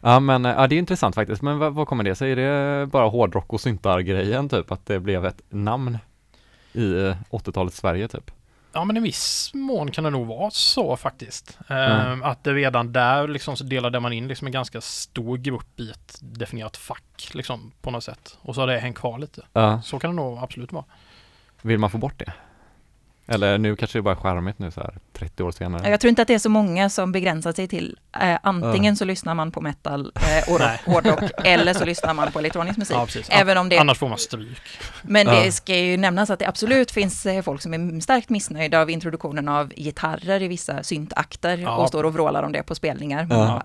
Ja 0.00 0.20
men, 0.20 0.44
eh, 0.44 0.52
ja 0.52 0.66
det 0.66 0.74
är 0.74 0.78
intressant 0.78 1.14
faktiskt, 1.14 1.42
men 1.42 1.58
vad, 1.58 1.74
vad 1.74 1.86
kommer 1.88 2.04
det 2.04 2.14
sig? 2.14 2.32
Är 2.32 2.36
det 2.36 2.86
bara 2.86 3.08
hårdrock 3.08 3.52
och 3.52 3.60
syntar-grejen 3.60 4.48
typ, 4.48 4.72
att 4.72 4.86
det 4.86 5.00
blev 5.00 5.26
ett 5.26 5.42
namn 5.48 5.98
i 6.72 6.92
eh, 7.06 7.16
80-talets 7.30 7.76
Sverige 7.76 8.08
typ? 8.08 8.30
Ja 8.74 8.84
men 8.84 8.96
i 8.96 9.00
viss 9.00 9.50
mån 9.54 9.90
kan 9.90 10.04
det 10.04 10.10
nog 10.10 10.26
vara 10.26 10.50
så 10.50 10.96
faktiskt. 10.96 11.58
Mm. 11.68 12.22
Att 12.22 12.44
det 12.44 12.52
redan 12.54 12.92
där 12.92 13.28
liksom 13.28 13.56
så 13.56 13.64
delade 13.64 14.00
man 14.00 14.12
in 14.12 14.28
liksom 14.28 14.46
en 14.46 14.52
ganska 14.52 14.80
stor 14.80 15.36
grupp 15.38 15.80
i 15.80 15.90
ett 15.90 16.18
definierat 16.20 16.76
fack 16.76 17.30
liksom 17.32 17.72
på 17.82 17.90
något 17.90 18.04
sätt. 18.04 18.38
Och 18.42 18.54
så 18.54 18.60
har 18.60 18.66
det 18.66 18.78
hängt 18.78 18.98
kvar 18.98 19.18
lite. 19.18 19.42
Ja, 19.52 19.82
Så 19.82 19.98
kan 19.98 20.10
det 20.10 20.16
nog 20.16 20.38
absolut 20.38 20.72
vara. 20.72 20.84
vill 21.62 21.78
man 21.78 21.90
få 21.90 21.98
bort 21.98 22.18
det? 22.18 22.32
Eller 23.26 23.58
nu 23.58 23.76
kanske 23.76 23.98
det 23.98 24.02
bara 24.02 24.14
är 24.14 24.20
charmigt 24.20 24.58
nu 24.58 24.70
så 24.70 24.80
här 24.80 24.94
30 25.12 25.42
år 25.42 25.50
senare. 25.52 25.90
Jag 25.90 26.00
tror 26.00 26.08
inte 26.08 26.22
att 26.22 26.28
det 26.28 26.34
är 26.34 26.38
så 26.38 26.48
många 26.48 26.90
som 26.90 27.12
begränsar 27.12 27.52
sig 27.52 27.68
till 27.68 27.98
eh, 28.20 28.38
antingen 28.42 28.96
så 28.96 29.04
lyssnar 29.04 29.34
man 29.34 29.52
på 29.52 29.60
metal 29.60 30.12
eh, 30.16 30.52
och 30.54 30.60
hårdrock 30.92 31.30
eller 31.44 31.74
så 31.74 31.84
lyssnar 31.84 32.14
man 32.14 32.32
på 32.32 32.38
elektronisk 32.38 32.78
musik. 32.78 32.96
Ja. 32.96 33.06
Även 33.28 33.58
om 33.58 33.68
det, 33.68 33.78
Annars 33.78 33.98
får 33.98 34.08
man 34.08 34.18
stryk. 34.18 34.60
men 35.02 35.26
Ja. 35.26 35.44
det 35.44 35.52
ska 35.52 35.76
ju 35.76 35.96
nämnas 35.96 36.30
att 36.30 36.38
det 36.38 36.48
absolut 36.48 36.90
finns 36.90 37.26
eh, 37.26 37.42
folk 37.42 37.62
som 37.62 37.74
är 37.74 38.00
starkt 38.00 38.28
missnöjda 38.28 38.80
av 38.80 38.90
introduktionen 38.90 39.48
av 39.48 39.72
gitarrer 39.76 40.42
i 40.42 40.48
vissa 40.48 40.82
syntakter 40.82 41.58
Ja. 41.58 41.76
och 41.76 41.88
står 41.88 42.04
och 42.04 42.12
vrålar 42.14 42.42
om 42.42 42.52
det 42.52 42.62
på 42.62 42.74
spelningar. 42.74 43.26
Ja. 43.30 43.62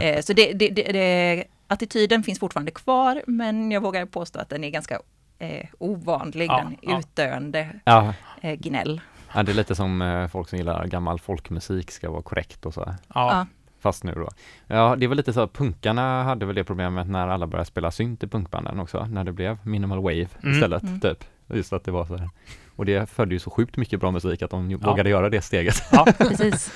Eh, 0.00 0.20
Så 0.22 0.32
det, 0.32 0.52
det, 0.52 0.68
det, 0.68 0.82
det, 0.82 1.44
attityden 1.66 2.22
finns 2.22 2.38
fortfarande 2.38 2.70
kvar, 2.70 3.22
men 3.26 3.70
jag 3.70 3.80
vågar 3.80 4.06
påstå 4.06 4.38
att 4.38 4.48
den 4.48 4.64
är 4.64 4.70
ganska 4.70 4.98
eh, 5.38 5.66
ovanlig, 5.78 6.46
Ja, 6.48 6.56
den 6.56 6.76
ja. 6.82 6.98
utdöende 6.98 7.68
Ja, 7.84 8.14
eh, 8.40 8.54
gnäll. 8.54 9.00
ja, 9.34 9.42
det 9.42 9.52
är 9.52 9.54
lite 9.54 9.74
som 9.74 10.02
eh, 10.02 10.26
folk 10.28 10.48
som 10.48 10.58
gillar 10.58 10.86
gammal 10.86 11.18
folkmusik 11.20 11.90
ska 11.90 12.10
vara 12.10 12.22
korrekt 12.22 12.66
och 12.66 12.74
så. 12.74 12.80
Ja, 12.86 12.94
Ja. 13.14 13.46
Fast 13.82 14.04
nu 14.04 14.12
då. 14.12 14.28
Ja, 14.66 14.96
det 14.96 15.06
väl 15.06 15.16
lite 15.16 15.32
så 15.32 15.40
att 15.40 15.52
punkarna 15.52 16.22
hade 16.24 16.46
väl 16.46 16.54
det 16.54 16.64
problemet 16.64 17.06
när 17.08 17.28
alla 17.28 17.46
började 17.46 17.64
spela 17.66 17.90
synt 17.90 18.22
i 18.22 18.26
punkbanden 18.26 18.80
också, 18.80 19.06
när 19.10 19.24
det 19.24 19.32
blev 19.32 19.58
minimal 19.62 19.98
wave 20.02 20.26
Mm. 20.42 20.54
istället, 20.54 20.82
Mm. 20.82 21.00
typ. 21.00 21.24
Just 21.54 21.72
att 21.72 21.84
det 21.84 21.90
var 21.90 22.06
så 22.06 22.16
här. 22.16 22.30
Och 22.76 22.84
det 22.86 23.10
födde 23.10 23.34
ju 23.34 23.38
så 23.38 23.50
sjukt 23.50 23.76
mycket 23.76 24.00
bra 24.00 24.10
musik 24.10 24.42
att 24.42 24.50
de 24.50 24.70
Ja. 24.70 24.78
vågade 24.82 25.10
göra 25.10 25.28
det 25.28 25.42
steget. 25.42 25.74
Precis. 26.18 26.72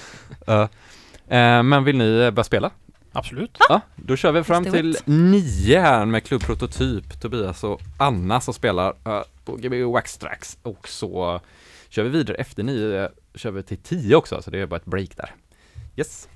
Ja. 0.46 0.62
Eh, 1.28 1.62
men 1.62 1.84
vill 1.84 1.98
ni 1.98 2.20
eh, 2.20 2.30
börja 2.30 2.44
spela? 2.44 2.70
absolut. 3.12 3.58
Ja, 3.68 3.80
då 3.96 4.16
kör 4.16 4.32
vi 4.32 4.42
fram 4.44 4.64
till 4.64 4.96
nio 5.04 5.80
här 5.80 6.04
med 6.06 6.24
Klubb 6.24 6.42
Prototyp, 6.42 7.20
Tobias 7.20 7.64
och 7.64 7.80
Anna 7.98 8.40
som 8.40 8.54
spelar 8.54 8.88
uh, 9.08 9.20
på 9.44 9.56
GB 9.56 9.82
Wax 9.82 10.16
Tracks 10.18 10.58
och 10.62 10.88
så 10.88 11.40
kör 11.88 12.02
vi 12.02 12.08
vidare 12.08 12.36
efter 12.36 12.62
nio, 12.62 13.10
kör 13.34 13.50
vi 13.50 13.62
till 13.62 13.78
tio 13.78 14.16
också, 14.16 14.42
så 14.42 14.50
det 14.50 14.58
är 14.58 14.66
bara 14.66 14.76
ett 14.76 14.84
break 14.84 15.16
där. 15.16 15.34
Yes. 15.96 16.28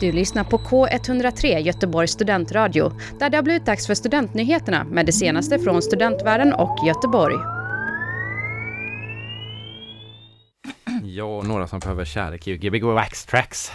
Du 0.00 0.12
lyssnar 0.12 0.44
på 0.44 0.58
K103 0.58 1.58
Göteborgs 1.58 2.10
studentradio 2.12 2.92
där 3.18 3.30
det 3.30 3.36
har 3.36 3.42
blivit 3.42 3.66
dags 3.66 3.86
för 3.86 3.94
studentnyheterna 3.94 4.84
med 4.84 5.06
det 5.06 5.12
senaste 5.12 5.58
från 5.58 5.82
studentvärlden 5.82 6.52
och 6.52 6.78
Göteborg. 6.86 7.36
Och 11.22 11.46
några 11.46 11.66
som 11.66 11.78
behöver 11.80 12.04
kärlek 12.04 12.48
i 12.48 12.56
Gbg 12.56 12.82
Wax 12.84 13.24
Tracks. 13.26 13.72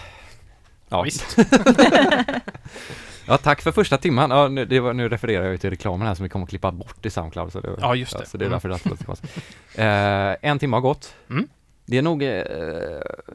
Ja, 0.89 1.01
Visst. 1.01 1.37
ja, 3.27 3.37
tack 3.37 3.61
för 3.61 3.71
första 3.71 3.97
timman. 3.97 4.31
Ja, 4.31 4.47
nu, 4.47 4.65
det 4.65 4.79
var, 4.79 4.93
nu 4.93 5.09
refererar 5.09 5.43
jag 5.43 5.51
ju 5.51 5.57
till 5.57 5.69
reklamen 5.69 6.07
här 6.07 6.15
som 6.15 6.23
vi 6.23 6.29
kommer 6.29 6.43
att 6.43 6.49
klippa 6.49 6.71
bort 6.71 7.05
i 7.05 7.09
Soundcloud. 7.09 7.51
Så 7.51 7.59
det, 7.59 7.69
Ja, 7.79 7.95
just 7.95 8.17
det. 8.19 8.25
så 8.25 8.37
det 8.37 8.43
är 8.43 8.45
Mm. 8.45 8.51
därför 8.55 8.69
det 8.69 8.75
alltid 8.75 8.89
låter 8.91 9.05
konstigt. 9.05 9.31
Eh, 9.75 10.49
en 10.51 10.59
timme 10.59 10.75
har 10.75 10.81
gått. 10.81 11.15
Mm. 11.29 11.47
Det 11.87 11.97
är 11.97 12.01
nog 12.01 12.23
eh, 12.23 12.41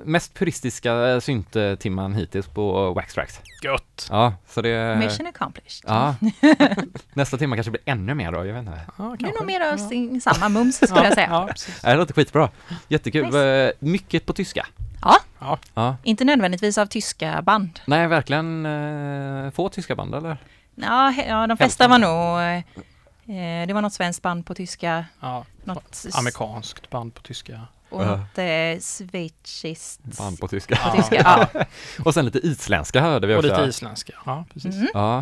mest 0.05 0.35
puristiska 0.35 1.21
synttimman 1.21 2.15
hittills 2.15 2.47
på 2.47 2.93
Wax 2.93 3.15
Tracks. 3.15 3.41
Gött. 3.63 4.07
Ja, 4.11 4.35
så 4.49 4.63
det... 4.63 4.97
Mission 4.99 5.27
accomplished. 5.27 5.85
Ja. 5.87 6.15
Nästa 7.13 7.39
timme 7.39 7.57
kanske 7.57 7.71
blir 7.71 7.83
ännu 7.85 8.15
mer 8.15 8.33
då, 8.33 8.47
jag 8.47 8.55
vet 8.55 8.61
inte. 8.67 8.81
Ja, 8.99 9.17
Det 9.19 9.25
är 9.27 9.33
nog 9.39 9.47
mer 9.47 9.73
av 9.73 9.77
sin, 9.77 10.21
samma 10.21 10.49
mums 10.49 10.77
skulle 10.77 11.05
jag 11.05 11.15
säga. 11.15 11.29
Ja, 11.31 11.47
precis. 11.47 11.81
Det 11.81 11.95
låter 11.97 12.15
skitbra. 12.15 12.51
Jättekul. 12.89 13.25
Nice. 13.25 13.65
Eh, 13.67 13.73
Mycket 13.79 14.27
på 14.27 14.33
tyska. 14.33 14.67
Ja, 15.03 15.17
Ja. 15.39 15.59
Ja. 15.75 15.97
inte 16.03 16.25
nödvändigtvis 16.25 16.79
av 16.79 16.87
tyska 16.87 17.43
band. 17.43 17.81
Nej, 17.85 18.07
verkligen 18.09 18.67
eh, 18.67 19.51
få 19.51 19.69
tyska 19.69 19.95
band 19.97 20.15
eller? 20.15 20.37
Ja, 20.75 21.13
ja 21.29 21.47
de 21.47 21.57
flesta 21.57 21.89
var 21.89 21.99
nog... 21.99 22.41
Eh, 23.37 23.67
det 23.67 23.73
var 23.73 23.83
något 23.83 23.93
svenskt 23.93 24.23
band 24.23 24.47
på 24.47 24.55
tyska, 24.55 25.05
ja. 25.21 25.45
något 25.65 26.07
Amerikanskt 26.15 26.91
band 26.91 27.15
på 27.15 27.23
tyska. 27.23 27.61
Och 27.91 28.39
eh, 28.39 28.79
schweiziskt. 28.81 30.19
Band 30.19 30.41
på 30.41 30.49
tyska. 30.49 30.79
Tyska, 30.97 31.17
ja. 31.55 31.65
Och 32.05 32.15
sen 32.15 32.25
lite 32.25 32.39
isländska 32.39 33.01
hörde 33.01 33.27
vi 33.27 33.35
Och 33.35 33.39
också. 33.39 33.51
lite 33.51 33.63
isländska. 33.69 34.13
Ja, 34.27 34.45
precis. 34.53 34.75
Mm. 34.75 34.89
Ja. 34.95 35.19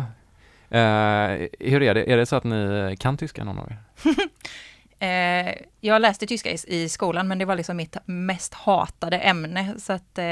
Eh, 0.77 1.47
hur 1.59 1.81
är 1.83 1.93
det? 1.93 2.11
Är 2.11 2.17
det 2.17 2.25
så 2.25 2.35
att 2.35 2.43
ni 2.43 2.95
kan 2.99 3.17
tyska 3.17 3.43
någon 3.43 3.59
av 3.59 3.71
er? 3.71 3.77
Eh, 4.99 5.53
jag 5.81 6.01
läste 6.01 6.27
tyska 6.27 6.51
i, 6.51 6.57
i 6.67 6.89
skolan, 6.89 7.27
men 7.27 7.37
det 7.39 7.45
var 7.45 7.55
liksom 7.55 7.77
mitt 7.77 7.97
mest 8.05 8.53
hatade 8.53 9.17
ämne. 9.17 9.73
Så 9.77 9.93
att 9.93 10.17
eh, 10.17 10.25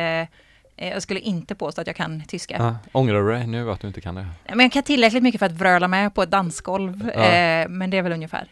jag 0.89 1.01
skulle 1.01 1.19
inte 1.19 1.55
påstå 1.55 1.81
att 1.81 1.88
jag 1.88 1.95
kan 1.95 2.23
tyska. 2.27 2.55
Ja. 2.59 2.75
Ångrar 2.91 3.21
du 3.23 3.31
dig 3.31 3.47
nu 3.47 3.71
att 3.71 3.79
du 3.81 3.88
inte 3.88 4.01
kan 4.01 4.15
det? 4.15 4.27
Men 4.49 4.59
jag 4.59 4.71
kan 4.71 4.83
tillräckligt 4.83 5.23
mycket 5.23 5.39
för 5.39 5.45
att 5.45 5.51
vröla 5.51 5.88
med 5.88 6.15
på 6.15 6.23
ett 6.23 6.31
dansgolv. 6.31 7.11
Ja. 7.15 7.21
Eh, 7.23 7.67
men 7.69 7.89
det 7.89 7.97
är 7.97 8.01
väl 8.01 8.11
ungefär. 8.11 8.47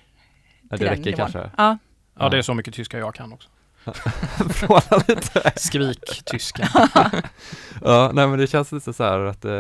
Ja, 0.70 0.78
det 0.78 0.86
räcker 0.86 0.96
nivån. 1.04 1.18
kanske? 1.18 1.50
Ja, 1.58 1.78
Ja, 2.20 2.30
det 2.30 2.38
är 2.38 2.42
så 2.42 2.54
mycket 2.54 2.74
tyska 2.74 2.98
jag 2.98 3.16
kan 3.16 3.34
också. 3.34 3.50
Fråga 4.50 5.04
lite. 5.08 5.52
Skrik-tyska. 5.56 6.70
Ja, 7.82 8.12
nej 8.14 8.28
men 8.28 8.40
det 8.40 8.48
känns 8.48 8.72
lite 8.72 8.94
så 8.94 9.04
här 9.04 9.20
att, 9.20 9.46
eh, 9.46 9.52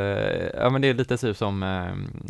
ja 0.62 0.70
men 0.70 0.82
det 0.82 0.88
är 0.88 0.94
lite 0.94 1.18
typ 1.18 1.38
som 1.38 1.64
eh, 1.64 1.88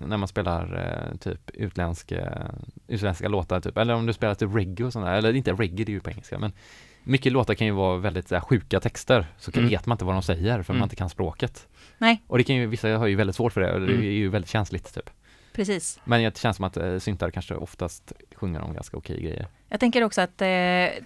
när 0.08 0.18
man 0.18 0.28
spelar 0.28 0.64
eh, 1.12 1.18
typ 1.18 1.50
utländska, 1.54 2.42
utländska 2.88 3.28
låtar 3.28 3.62
typ, 3.62 3.78
eller 3.78 3.94
om 3.94 4.06
du 4.06 4.14
spelar 4.14 4.36
typ 4.36 4.56
reggae 4.56 4.86
och 4.88 4.94
sådär, 4.94 5.14
eller 5.14 5.34
inte 5.36 5.52
reggae 5.54 5.86
det 5.86 5.92
är 5.92 5.94
ju 5.94 6.00
på 6.00 6.10
engelska 6.10 6.40
men 6.40 6.52
mycket 7.04 7.32
låtar 7.32 7.54
kan 7.54 7.68
ju 7.68 7.74
vara 7.74 7.98
väldigt 7.98 8.28
så 8.28 8.36
här, 8.36 8.42
sjuka 8.42 8.80
texter, 8.80 9.26
så 9.38 9.52
kan, 9.52 9.60
Mm. 9.64 9.70
vet 9.70 9.86
man 9.86 9.96
inte 9.96 10.06
vad 10.06 10.16
de 10.16 10.22
säger 10.24 10.62
för 10.64 10.74
Mm. 10.74 10.80
man 10.80 10.86
inte 10.86 10.96
kan 10.96 11.10
språket. 11.10 11.68
Nej. 11.98 12.24
Och 12.28 12.38
det 12.38 12.44
kan 12.44 12.56
ju, 12.56 12.66
vissa 12.68 12.88
har 12.98 13.08
ju 13.08 13.16
väldigt 13.16 13.36
svårt 13.36 13.54
för 13.54 13.62
det 13.62 13.74
och 13.74 13.80
det 13.80 13.86
är 13.94 13.96
Mm. 13.96 14.06
ju 14.06 14.30
väldigt 14.30 14.50
känsligt 14.52 14.94
typ. 14.94 15.10
Precis. 15.56 16.00
Men 16.04 16.24
det 16.24 16.38
känns 16.38 16.56
som 16.56 16.66
att 16.66 16.78
eh, 16.78 16.98
syntare 16.98 17.32
kanske 17.32 17.56
oftast 17.56 18.12
sjunger 18.36 18.62
om 18.62 18.74
ganska 18.74 18.98
okej 18.98 19.22
grejer. 19.22 19.48
Jag 19.70 19.80
tänker 19.80 20.04
också 20.04 20.22
att 20.22 20.42
eh, 20.42 20.48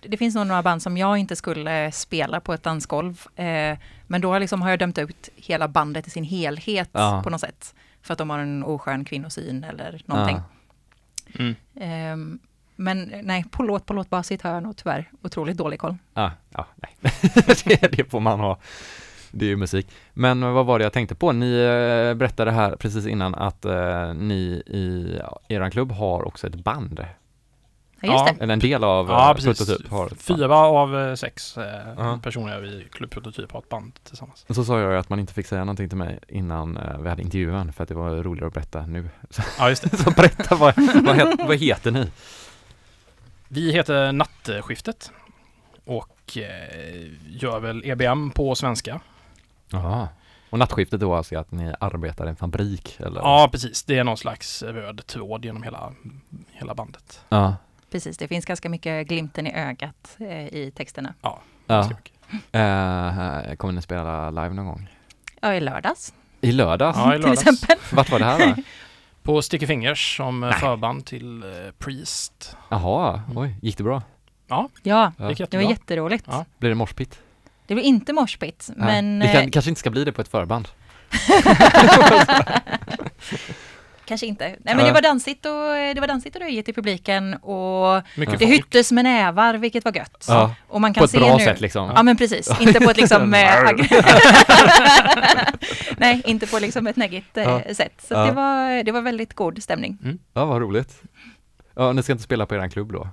det 0.02 0.18
finns 0.20 0.36
nog 0.36 0.48
några 0.48 0.64
band 0.64 0.82
som 0.82 0.98
jag 0.98 1.18
inte 1.18 1.36
skulle 1.36 1.92
spela 1.92 2.40
på 2.40 2.54
ett 2.54 2.64
dansgolv. 2.64 3.26
Eh, 3.36 3.78
men 4.08 4.22
då 4.22 4.40
liksom 4.40 4.62
har 4.62 4.70
jag 4.70 4.80
dömt 4.80 4.98
ut 4.98 5.30
hela 5.36 5.68
bandet 5.68 6.08
i 6.08 6.10
sin 6.10 6.24
helhet 6.24 6.90
Ja. 6.92 7.22
på 7.24 7.30
något 7.30 7.42
sätt. 7.42 7.76
För 8.02 8.14
att 8.14 8.18
de 8.18 8.30
har 8.30 8.40
en 8.40 8.64
oskön 8.64 9.06
kvinnosyn 9.06 9.64
eller 9.64 10.02
någonting. 10.06 10.38
Ja. 10.38 11.40
Mm. 11.40 11.56
Ehm, 11.76 12.40
men 12.76 13.14
nej, 13.24 13.46
på 13.52 13.64
låt 13.64 13.86
på 13.86 13.94
låtbasis 13.94 14.42
har 14.42 14.52
jag 14.54 14.64
nog 14.64 14.78
tyvärr 14.78 15.12
otroligt 15.24 15.58
dålig 15.58 15.80
koll. 15.80 15.98
Ja, 16.14 16.32
ja, 16.50 16.68
nej. 16.76 16.96
det, 17.66 17.92
det 17.98 18.12
får 18.12 18.20
man 18.20 18.40
ha. 18.40 18.60
Det 19.32 19.46
är 19.46 19.50
ju 19.50 19.56
musik. 19.56 19.88
Men 20.14 20.54
vad 20.54 20.66
var 20.66 20.80
det 20.80 20.84
jag 20.86 20.94
tänkte 20.94 21.16
på? 21.16 21.32
Ni 21.32 21.54
eh, 21.54 22.14
berättade 22.14 22.52
här 22.52 22.76
precis 22.76 23.06
innan 23.08 23.36
att 23.36 23.66
eh, 23.66 24.14
ni 24.14 24.64
i 24.68 25.20
er 25.48 25.70
klubb 25.70 25.92
har 25.92 26.28
också 26.28 26.48
ett 26.48 26.56
band. 26.56 27.06
Ja, 28.02 28.12
just 28.12 28.38
det. 28.38 28.44
Eller 28.44 28.54
en 28.54 28.60
del 28.60 28.84
av 28.84 29.08
Ja, 29.10 29.30
eh, 29.30 29.36
precis. 29.36 29.58
Prototyp 29.58 29.88
har 29.92 30.06
ett 30.06 30.10
band. 30.10 30.22
Fyra 30.40 30.56
av 30.58 31.00
eh, 31.00 31.16
sex 31.16 31.58
eh, 31.58 31.94
Ja. 31.98 32.20
personer 32.24 32.66
i 32.66 32.88
Klubb 32.92 33.12
Prototyp 33.12 33.52
har 33.52 33.60
ett 33.60 33.70
band 33.70 33.92
tillsammans. 34.04 34.46
Och 34.50 34.56
så 34.56 34.64
sa 34.64 34.80
jag 34.80 34.92
ju 34.92 34.98
att 34.98 35.10
man 35.10 35.20
inte 35.20 35.34
fick 35.34 35.48
säga 35.48 35.62
någonting 35.64 35.90
till 35.90 35.98
mig 35.98 36.20
innan 36.28 36.78
eh, 36.78 36.98
vi 37.00 37.10
hade 37.10 37.22
intervjun 37.22 37.74
för 37.74 37.84
att 37.84 37.90
det 37.90 37.96
var 37.96 38.10
roligare 38.24 38.48
att 38.48 38.54
berätta 38.54 38.86
nu. 38.86 39.10
Så, 39.30 39.42
Ja, 39.60 39.70
just 39.70 39.92
det. 39.92 39.98
så 40.04 40.12
berätta, 40.12 40.56
vad, 40.56 40.74
vad, 41.04 41.16
het, 41.16 41.40
vad 41.48 41.58
heter 41.58 41.92
ni? 41.92 42.12
Vi 43.48 43.72
heter 43.72 44.12
Nattskiftet 44.12 45.12
och 45.86 46.38
eh, 46.38 47.08
gör 47.28 47.60
väl 47.60 47.82
EBM 47.86 48.30
på 48.32 48.56
svenska. 48.56 49.02
Jaha. 49.72 50.08
Och 50.50 50.60
nattskiftet 50.60 51.00
då 51.00 51.16
alltså 51.16 51.38
att 51.38 51.52
ni 51.52 51.74
arbetar 51.80 52.26
i 52.26 52.30
en 52.30 52.36
fabrik 52.36 53.00
eller? 53.00 53.22
Ja, 53.22 53.50
precis. 53.52 53.84
Det 53.84 53.98
är 53.98 54.04
någon 54.04 54.18
slags 54.18 54.64
röd 54.64 55.06
tråd 55.08 55.46
genom 55.46 55.64
hela, 55.64 55.94
hela 56.52 56.74
bandet. 56.76 57.26
Ja. 57.30 57.56
Precis, 57.92 58.18
det 58.18 58.28
finns 58.28 58.46
ganska 58.46 58.70
mycket 58.70 59.08
glimten 59.08 59.48
i 59.48 59.54
ögat 59.56 60.18
eh, 60.20 60.48
i 60.48 60.72
texterna. 60.76 61.14
ja. 61.22 61.42
Mycket. 61.90 62.14
Eh, 62.52 63.56
kommer 63.56 63.72
ni 63.74 63.82
spela 63.82 64.30
live 64.30 64.50
någon 64.50 64.66
gång? 64.66 64.90
Ja, 65.42 65.54
i 65.54 65.60
lördags 65.60 66.14
I 66.42 66.52
lördags? 66.52 66.98
Ja, 66.98 67.10
i 67.10 67.18
till 67.18 67.22
lördags. 67.22 67.42
exempel. 67.48 67.78
Vart 67.94 68.10
var 68.12 68.20
det 68.20 68.26
här 68.26 68.56
då? 68.56 68.62
På 69.24 69.42
Sticky 69.42 69.68
Fingers 69.68 70.18
som 70.18 70.40
Nej. 70.40 70.54
förband 70.54 71.06
till 71.06 71.44
eh, 71.44 71.50
Priest. 71.78 72.58
Jaha, 72.70 73.22
oj, 73.36 73.56
gick 73.62 73.78
det 73.78 73.84
bra? 73.84 74.02
Ja, 74.48 74.70
Ja. 74.84 75.12
Det 75.18 75.30
gick 75.30 75.52
det 75.52 75.58
var 75.58 75.64
jätteroligt. 75.70 76.26
Ja. 76.28 76.46
Blir 76.58 76.70
det 76.70 76.76
morspitt? 76.76 77.20
Det 77.70 77.76
blir 77.76 77.84
inte 77.86 78.14
morspit, 78.14 78.70
Nej. 78.76 78.88
men 79.04 79.20
det 79.20 79.28
kan, 79.34 79.44
eh, 79.44 79.50
kanske 79.50 79.70
inte 79.70 79.80
ska 79.80 79.90
bli 79.90 80.04
det 80.04 80.12
på 80.12 80.22
ett 80.22 80.28
förband? 80.28 80.68
kanske 84.06 84.28
inte. 84.28 84.46
Nej, 84.48 84.58
men 84.64 84.80
Ja. 84.80 84.86
det 84.86 84.92
var 84.92 85.02
dansigt 85.02 85.46
och 85.46 85.52
det 85.96 86.00
var 86.00 86.08
dansigt 86.08 86.36
och 86.36 86.42
röjigt 86.42 86.70
i 86.70 86.74
publiken 86.74 87.34
och 87.34 88.02
Mycket 88.16 88.40
det 88.40 88.46
folk. 88.46 88.58
hyttes 88.58 88.92
med 88.92 89.04
nävar, 89.04 89.54
vilket 89.54 89.86
var 89.86 89.96
gött. 89.96 90.26
Ja, 90.28 90.56
Och 90.68 90.82
man 90.82 90.94
kan 90.94 91.02
på 91.02 91.06
ett 91.06 91.12
se 91.12 91.18
bra 91.18 91.38
nu, 91.38 91.44
sätt 91.44 91.62
liksom? 91.62 91.92
Ja 91.96 92.04
men 92.04 92.18
precis, 92.18 92.62
inte 92.62 92.80
på 92.80 92.90
ett 92.90 92.98
liksom 92.98 93.34
eh, 93.44 93.62
Nej, 95.98 96.22
inte 96.26 96.48
på 96.48 96.60
liksom 96.60 96.88
ett 96.88 96.96
neggigt 96.96 97.38
eh, 97.38 97.44
Ja. 97.44 97.62
sätt. 97.74 98.02
Så 98.08 98.14
Ja. 98.14 98.26
det, 98.26 98.32
var, 98.32 98.84
det 98.84 98.92
var 98.92 99.02
väldigt 99.02 99.34
god 99.34 99.64
stämning. 99.64 99.98
Ja, 100.34 100.46
vad 100.46 100.62
roligt. 100.62 101.02
Ja, 101.76 101.92
ni 101.92 102.04
ska 102.04 102.12
inte 102.12 102.24
spela 102.24 102.46
på 102.46 102.56
er 102.56 102.70
klubb 102.70 102.94
då? 102.94 103.10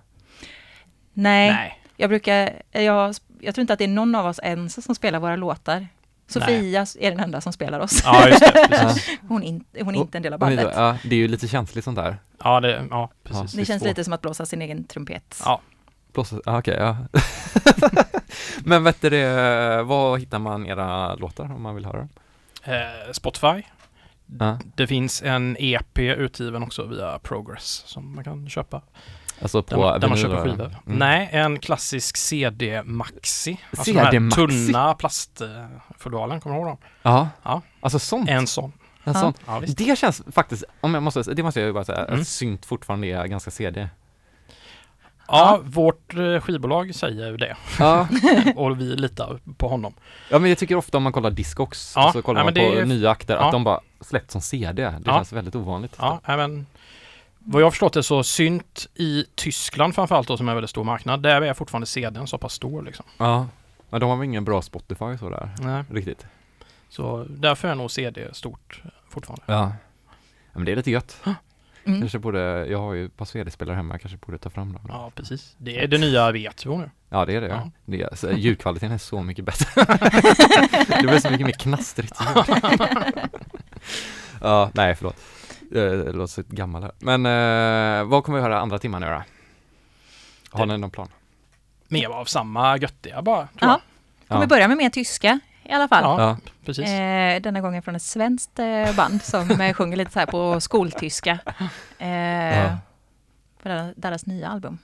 Nej, 1.13 1.51
Nej. 1.51 1.81
jag 1.97 2.11
brukar, 2.11 2.51
jag, 2.73 3.15
jag 3.41 3.55
tror 3.55 3.61
inte 3.61 3.73
att 3.73 3.79
det 3.79 3.85
är 3.85 3.89
någon 3.89 4.15
av 4.15 4.27
oss 4.27 4.41
ens 4.43 4.85
som 4.85 4.95
spelar 4.95 5.19
våra 5.19 5.37
låtar. 5.37 5.87
Sofia 6.29 6.87
är 7.01 7.11
den 7.11 7.21
enda 7.21 7.41
som 7.41 7.53
spelar 7.53 7.81
oss. 7.81 8.03
Ja, 8.05 8.29
just 8.29 8.41
det. 8.41 8.67
Precis. 8.71 9.19
Hon, 9.29 9.43
in, 9.43 9.65
hon 9.81 9.95
är 9.95 9.99
inte 9.99 10.19
en 10.19 10.23
del 10.23 10.33
av 10.33 10.39
bandet. 10.39 10.73
Ja, 10.77 10.97
det 11.05 11.17
är 11.17 11.19
ju 11.19 11.29
lite 11.29 11.49
känsligt 11.49 11.85
sånt 11.85 11.97
där. 11.97 12.17
Ja, 12.45 12.61
det, 12.61 12.87
ja 12.91 13.11
precis. 13.25 13.53
Det 13.53 13.65
känns 13.65 13.83
svårt. 13.83 13.89
lite 13.89 14.05
som 14.05 14.13
att 14.13 14.23
blåsa 14.23 14.47
sin 14.47 14.63
egen 14.63 14.85
trumpet. 14.85 15.43
Ja. 15.45 15.61
Blåsa, 16.13 16.41
ah, 16.45 16.59
okej, 16.59 16.77
ja. 16.79 16.97
Men 18.65 18.85
vet 18.85 19.01
du 19.01 19.11
det, 19.11 19.83
var 19.83 20.19
hittar 20.19 20.39
man 20.39 20.67
era 20.67 21.15
låtar 21.15 21.45
om 21.45 21.63
man 21.63 21.75
vill 21.75 21.85
höra 21.85 21.99
dem? 21.99 22.09
Eh, 22.63 23.13
Spotify. 23.13 23.63
Ja. 24.39 24.59
Det 24.75 24.87
finns 24.87 25.23
en 25.23 25.57
EP 25.59 25.99
utgiven 25.99 26.63
också 26.63 26.85
via 26.85 27.19
Progress 27.19 27.83
som 27.87 28.15
man 28.15 28.25
kan 28.25 28.49
köpa. 28.49 28.83
Alltså 29.43 29.63
på 29.63 29.77
Där 29.77 29.83
man, 29.91 30.01
där 30.01 30.09
man 30.09 30.19
köper 30.19 30.43
skivor. 30.43 30.67
Mm. 30.87 30.99
Nej, 30.99 31.29
en 31.33 31.59
klassisk 31.59 32.17
CD 32.17 32.83
Maxi. 32.83 33.51
Alltså 33.71 33.93
de 33.93 33.99
CD 33.99 34.01
här 34.01 34.21
Maxi? 34.21 34.37
tunna 34.47 34.95
plastfodalen, 34.95 36.41
kommer 36.41 36.57
du 36.57 36.61
ihåg 36.63 36.69
dem? 36.71 36.79
Ja, 37.03 37.29
Ja. 37.43 37.63
alltså 37.81 37.99
sånt. 37.99 38.31
En 38.31 38.47
sån. 38.47 38.73
En 39.05 39.13
Ja. 39.13 39.21
sån. 39.21 39.35
Ja. 39.47 39.63
Det 39.77 39.99
känns 39.99 40.23
faktiskt, 40.33 40.65
om 40.81 40.95
jag 40.95 41.03
måste, 41.03 41.23
det 41.23 41.43
måste 41.43 41.61
jag 41.61 41.67
ju 41.67 41.73
bara 41.73 41.85
säga, 41.85 42.05
Mm. 42.05 42.21
att 42.21 42.27
synt 42.29 42.67
fortfarande 42.67 43.07
är 43.07 43.27
ganska 43.27 43.51
CD. 43.51 43.89
Ja, 45.29 45.61
vårt 45.65 46.15
eh, 46.15 46.41
skivbolag 46.41 46.95
säger 46.95 47.33
det 47.39 47.57
Ja, 47.79 48.09
och 48.57 48.81
vi 48.81 48.85
litar 48.97 49.41
på 49.57 49.69
honom. 49.69 49.95
ja 50.31 50.39
men 50.39 50.49
jag 50.51 50.59
tycker 50.59 50.75
ofta 50.77 50.97
om 50.97 51.03
man 51.03 51.13
kollar 51.13 51.31
Discogs, 51.31 51.93
Ja, 51.97 52.13
så 52.13 52.23
kollar 52.23 52.41
ja, 52.41 52.45
man 52.45 52.55
på 52.55 52.61
är- 52.61 52.85
nya 52.85 53.11
akter, 53.11 53.37
att 53.37 53.53
de 53.53 53.65
bara 53.65 53.81
släppt 54.01 54.31
som 54.31 54.41
CD. 54.41 54.91
Det 55.01 55.05
känns 55.11 55.33
väldigt 55.33 55.55
ovanligt. 55.55 55.95
Ja, 55.99 56.21
men 56.27 56.67
vad 57.49 57.63
jag 57.63 57.67
har 57.67 57.71
förstått 57.71 57.93
det 57.93 58.03
så 58.03 58.23
synt 58.23 58.87
i 58.95 59.25
Tyskland 59.35 59.95
framförallt 59.95 60.29
då 60.29 60.37
som 60.37 60.49
är 60.49 60.53
en 60.53 60.57
väldigt 60.57 60.71
stor 60.71 60.85
marknad. 60.85 61.23
Där 61.23 61.43
är 61.43 61.55
fortfarande 61.55 61.87
CDn 61.87 62.27
så 62.27 62.39
pass 62.39 62.53
stor 62.53 62.83
liksom. 62.83 63.07
Ja. 63.19 63.47
Men 63.91 64.01
de 64.01 64.11
har 64.11 64.17
väl 64.17 64.25
ingen 64.25 64.45
bra 64.45 64.63
Spotify 64.63 65.19
sådär, 65.19 65.51
Nej. 65.59 65.85
riktigt. 65.91 66.27
Så 66.89 67.27
därför 67.29 67.69
är 67.69 67.75
nog 67.75 67.91
CD 67.91 68.29
stort 68.33 68.83
fortfarande. 69.09 69.43
Ja. 69.47 69.73
ja 70.53 70.53
men 70.53 70.65
det 70.65 70.73
är 70.73 70.77
lite 70.77 70.91
gött. 70.91 71.21
Mm. 71.85 72.01
Kanske 72.01 72.19
borde, 72.19 72.67
jag 72.67 72.79
har 72.79 72.95
ju 72.95 73.09
Pasvedi-spelare 73.09 73.77
hemma, 73.77 73.95
jag 73.95 74.01
kanske 74.01 74.19
borde 74.19 74.39
ta 74.39 74.51
fram 74.51 74.73
dem. 74.73 74.83
Ja, 74.89 74.95
Ja, 74.95 75.13
precis. 75.15 75.55
Det 75.59 75.79
är 75.83 75.89
det 75.89 75.99
nya 75.99 76.33
V2 76.33 76.79
nu. 76.79 76.91
det 77.27 77.35
är 77.35 77.41
det. 77.41 77.49
Ja. 77.49 77.55
Ja. 77.55 77.71
det 77.85 78.03
är, 78.03 78.15
så, 78.15 78.33
ljudkvaliteten 78.33 78.93
är 78.93 78.99
så 78.99 79.23
mycket 79.23 79.45
bättre. 79.45 79.67
det 81.01 81.07
blir 81.09 81.19
så 81.19 81.31
mycket 81.31 81.47
mer 81.47 81.53
knastrigt. 81.53 82.21
Ja, 84.41 84.71
nej 84.75 84.95
förlåt. 84.95 85.17
Eh, 85.75 85.83
Det 86.05 86.13
låter 86.13 86.33
så 86.33 86.43
gammal 86.49 86.83
här. 86.83 86.93
Men 86.99 87.27
eh, 87.27 88.05
vad 88.09 88.25
kommer 88.25 88.39
vi 88.39 88.43
höra 88.43 88.61
andra 88.61 88.79
timman 88.79 89.01
nu 89.03 89.07
då? 89.09 89.23
Har 90.51 90.67
ni 90.67 90.79
någon 90.79 90.91
plan? 90.91 91.09
Mer 91.89 92.09
av 92.09 92.25
samma 92.25 92.77
göttiga 92.79 93.23
bara, 93.23 93.37
tror 93.47 93.49
Ja. 93.61 93.69
jag. 93.69 94.29
Kommer 94.29 94.43
Ja. 94.43 94.47
börja 94.49 94.69
med 94.69 94.77
mer 94.77 94.91
tyska 94.91 95.41
i 95.65 95.73
alla 95.73 95.89
fall. 95.89 96.03
Ja, 96.05 96.21
Ja, 96.21 96.39
precis. 96.65 96.85
Eh, 96.89 97.41
denna 97.43 97.61
gången 97.61 97.83
från 97.83 97.97
ett 97.97 98.03
svenskt 98.03 98.59
eh, 98.59 98.97
band 98.97 99.23
som 99.23 99.61
eh, 99.61 99.75
sjunger 99.75 99.97
lite 99.97 100.11
så 100.13 100.19
här 100.19 100.27
på 100.27 100.61
skoltyska. 100.61 101.39
Eh, 101.99 102.09
Ja. 102.59 102.77
På 103.63 103.69
deras, 103.69 103.95
deras 103.97 104.27
nya 104.27 104.49
album. 104.49 104.79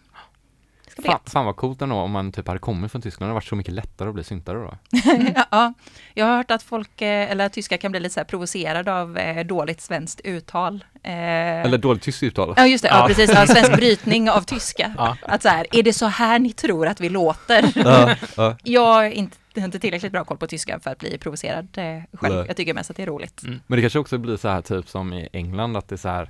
Ska 0.92 1.02
fan, 1.02 1.20
fan 1.26 1.44
vad 1.44 1.56
coolt 1.56 1.82
ändå 1.82 1.96
om 1.96 2.10
man 2.10 2.32
typ 2.32 2.46
hade 2.48 2.60
kommit 2.60 2.92
från 2.92 3.02
Tyskland, 3.02 3.26
det 3.26 3.30
hade 3.30 3.34
varit 3.34 3.44
så 3.44 3.56
mycket 3.56 3.74
lättare 3.74 4.08
att 4.08 4.14
bli 4.14 4.24
syntare 4.24 4.58
då. 4.58 4.74
ja, 5.50 5.72
jag 6.14 6.26
har 6.26 6.36
hört 6.36 6.50
att 6.50 6.62
folk, 6.62 7.02
eh, 7.02 7.30
eller 7.30 7.46
att 7.46 7.52
tyskar 7.52 7.76
kan 7.76 7.90
bli 7.90 8.00
lite 8.00 8.14
så 8.14 8.20
här 8.20 8.24
provocerade 8.24 8.92
av 8.94 9.18
eh, 9.18 9.46
dåligt 9.46 9.80
svenskt 9.80 10.20
uttal. 10.20 10.84
Eh, 11.02 11.12
Eller 11.12 11.78
dåligt 11.78 12.02
tyskt 12.02 12.22
uttal. 12.22 12.54
Ja, 12.56 12.66
just 12.66 12.82
det. 12.84 12.88
Ja, 12.88 12.98
Ja. 12.98 13.06
precis. 13.06 13.30
Ja, 13.34 13.46
svensk 13.46 13.72
brytning 13.76 14.30
av 14.30 14.40
tyska. 14.42 14.94
Ja. 14.98 15.16
Att 15.22 15.42
så 15.42 15.48
här, 15.48 15.66
är 15.72 15.82
det 15.82 15.92
så 15.92 16.06
här 16.06 16.38
ni 16.38 16.52
tror 16.52 16.86
att 16.86 17.00
vi 17.00 17.08
låter? 17.08 17.72
Ja, 17.74 18.16
ja. 18.36 18.56
Jag 18.64 18.86
har 18.86 19.04
inte, 19.04 19.78
tillräckligt 19.78 20.12
bra 20.12 20.24
koll 20.24 20.36
på 20.36 20.46
tyska 20.46 20.80
för 20.80 20.90
att 20.90 20.98
bli 20.98 21.18
provocerad 21.18 21.68
själv. 22.12 22.34
Nej. 22.34 22.44
Jag 22.46 22.56
tycker 22.56 22.74
mest 22.74 22.90
att 22.90 22.96
det 22.96 23.02
är 23.02 23.06
roligt. 23.06 23.42
Mm. 23.42 23.60
Men 23.66 23.76
det 23.76 23.82
kanske 23.82 23.98
också 23.98 24.18
blir 24.18 24.36
så 24.36 24.48
här 24.48 24.62
typ 24.62 24.88
som 24.88 25.12
i 25.12 25.28
England 25.32 25.76
att 25.76 25.88
det 25.88 25.94
är 25.94 25.96
så 25.96 26.08
här 26.08 26.28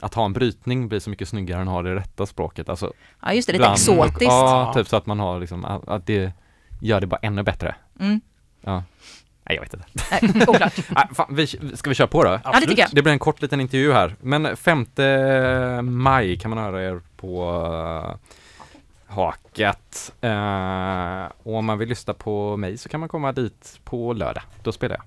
att 0.00 0.14
ha 0.14 0.24
en 0.24 0.32
brytning 0.32 0.88
blir 0.88 1.00
så 1.00 1.10
mycket 1.10 1.28
snyggare 1.28 1.60
än 1.60 1.68
att 1.68 1.74
ha 1.74 1.82
det 1.82 1.94
rätta 1.94 2.26
språket. 2.26 2.68
Alltså, 2.68 2.92
Ja, 3.22 3.32
just 3.32 3.46
det. 3.46 3.52
Lite 3.52 3.66
exotiskt. 3.66 4.22
Ja, 4.22 4.72
typ 4.74 4.88
så 4.88 4.96
att 4.96 5.06
man 5.06 5.20
har 5.20 5.40
liksom, 5.40 5.64
att 5.64 5.88
att 5.88 6.06
det 6.06 6.32
gör 6.80 7.00
det 7.00 7.06
bara 7.06 7.20
ännu 7.22 7.42
bättre. 7.42 7.74
Mm. 8.00 8.20
Ja. 8.60 8.82
Nej, 9.48 9.56
jag 9.56 9.62
vet 9.62 9.74
inte. 9.74 9.86
Nej, 10.10 10.46
oklart. 10.48 10.74
Nej, 10.88 11.08
fan, 11.14 11.26
vi, 11.30 11.46
ska 11.46 11.90
vi 11.90 11.94
köra 11.94 12.06
på 12.06 12.24
då? 12.24 12.40
Ja, 12.44 12.52
det 12.60 12.66
tycker 12.66 12.82
jag. 12.82 12.90
Det 12.92 13.02
blir 13.02 13.12
en 13.12 13.18
kort 13.18 13.42
liten 13.42 13.60
intervju 13.60 13.92
här. 13.92 14.16
Men 14.20 14.56
5 14.56 14.86
maj 15.82 16.38
kan 16.38 16.50
man 16.50 16.58
höra 16.64 16.82
er 16.82 17.00
på 17.16 17.50
uh, 17.50 18.16
Haket. 19.06 20.12
Eh, 20.20 21.24
och 21.42 21.54
om 21.54 21.64
man 21.64 21.78
vill 21.78 21.88
lyssna 21.88 22.14
på 22.14 22.56
mig 22.56 22.78
så 22.78 22.88
kan 22.88 23.00
man 23.00 23.08
komma 23.08 23.32
dit 23.32 23.80
på 23.84 24.12
lördag. 24.12 24.42
Då 24.62 24.72
spelar 24.72 24.96
jag. 24.96 25.04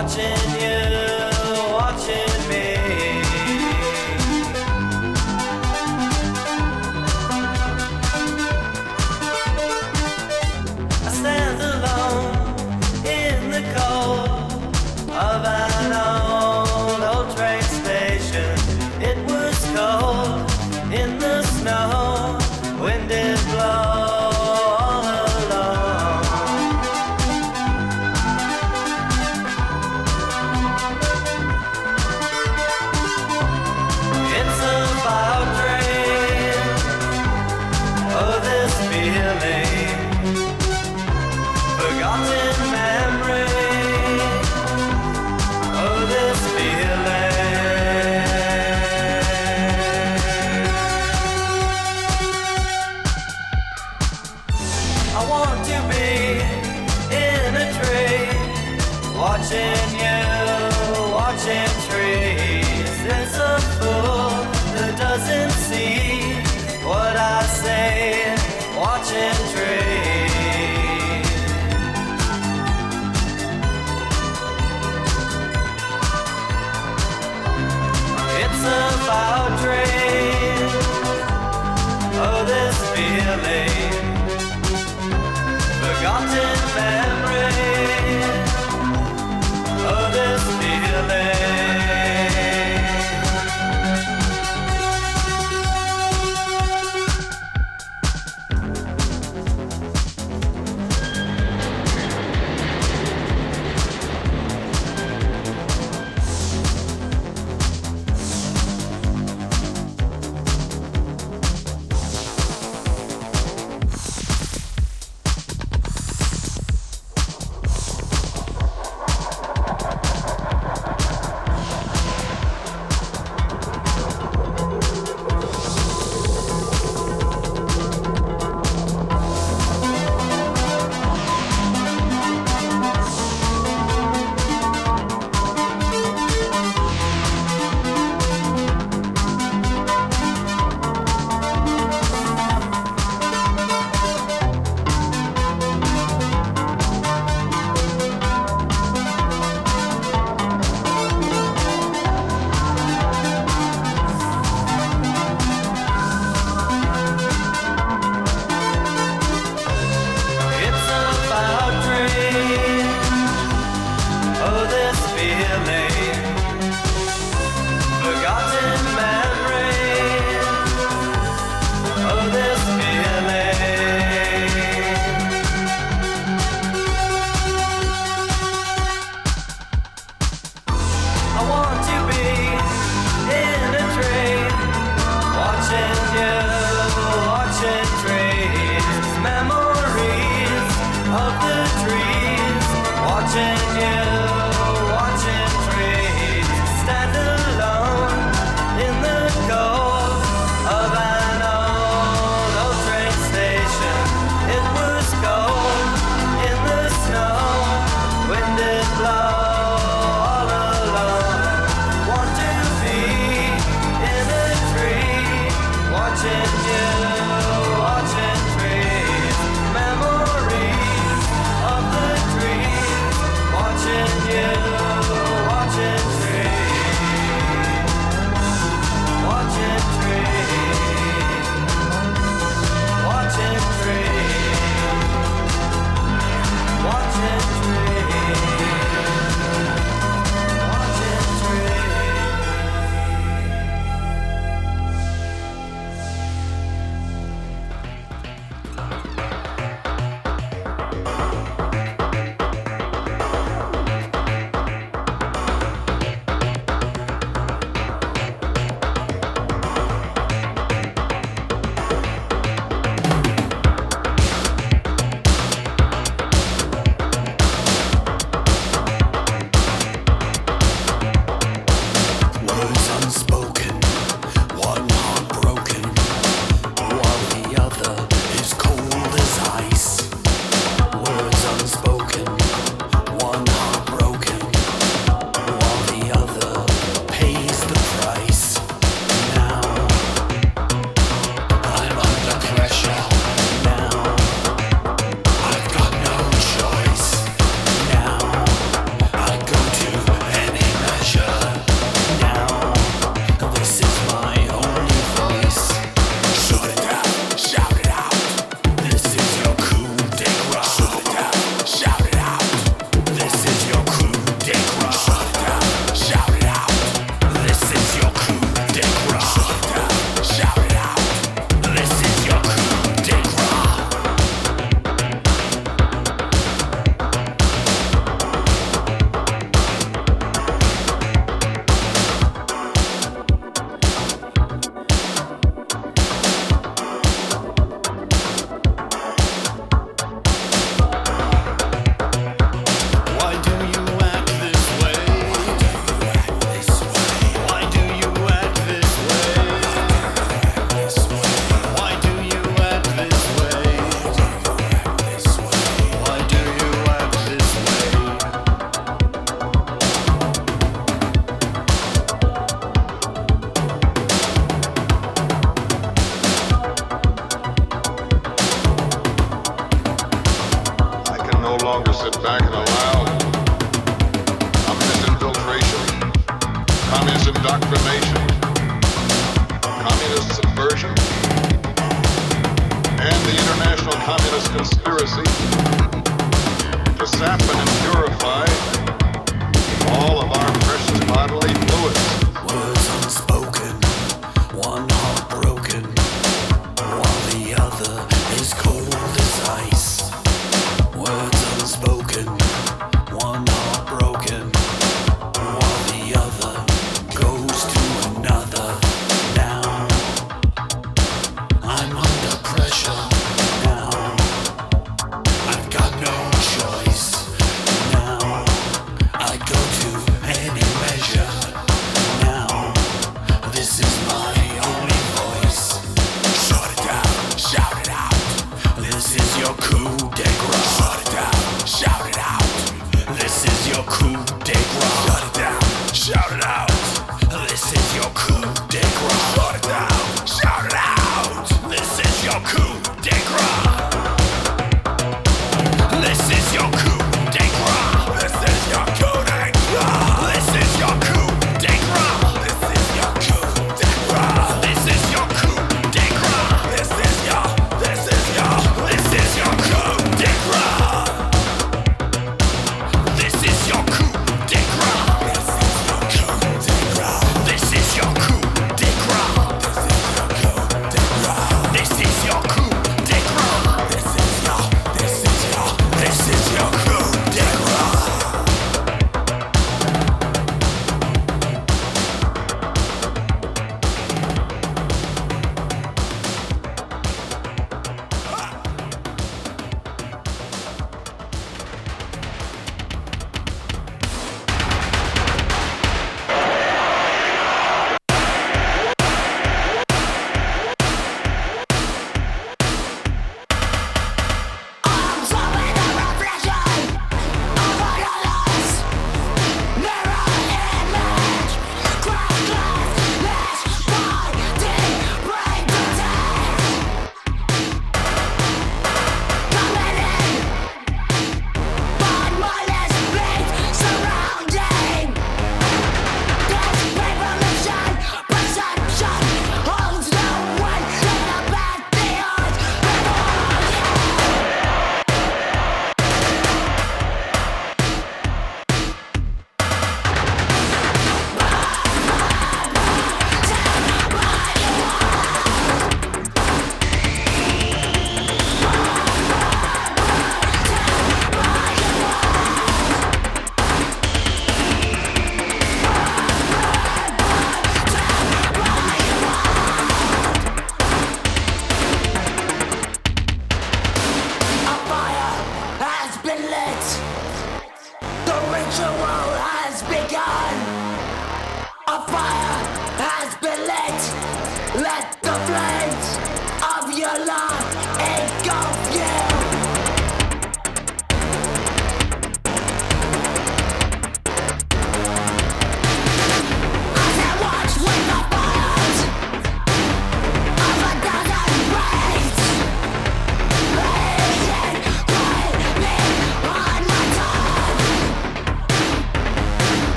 Watching 0.00 0.60
you, 0.60 0.97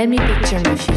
Let 0.00 0.08
me 0.08 0.16
picture 0.16 0.60
my 0.60 0.76
future. 0.76 0.89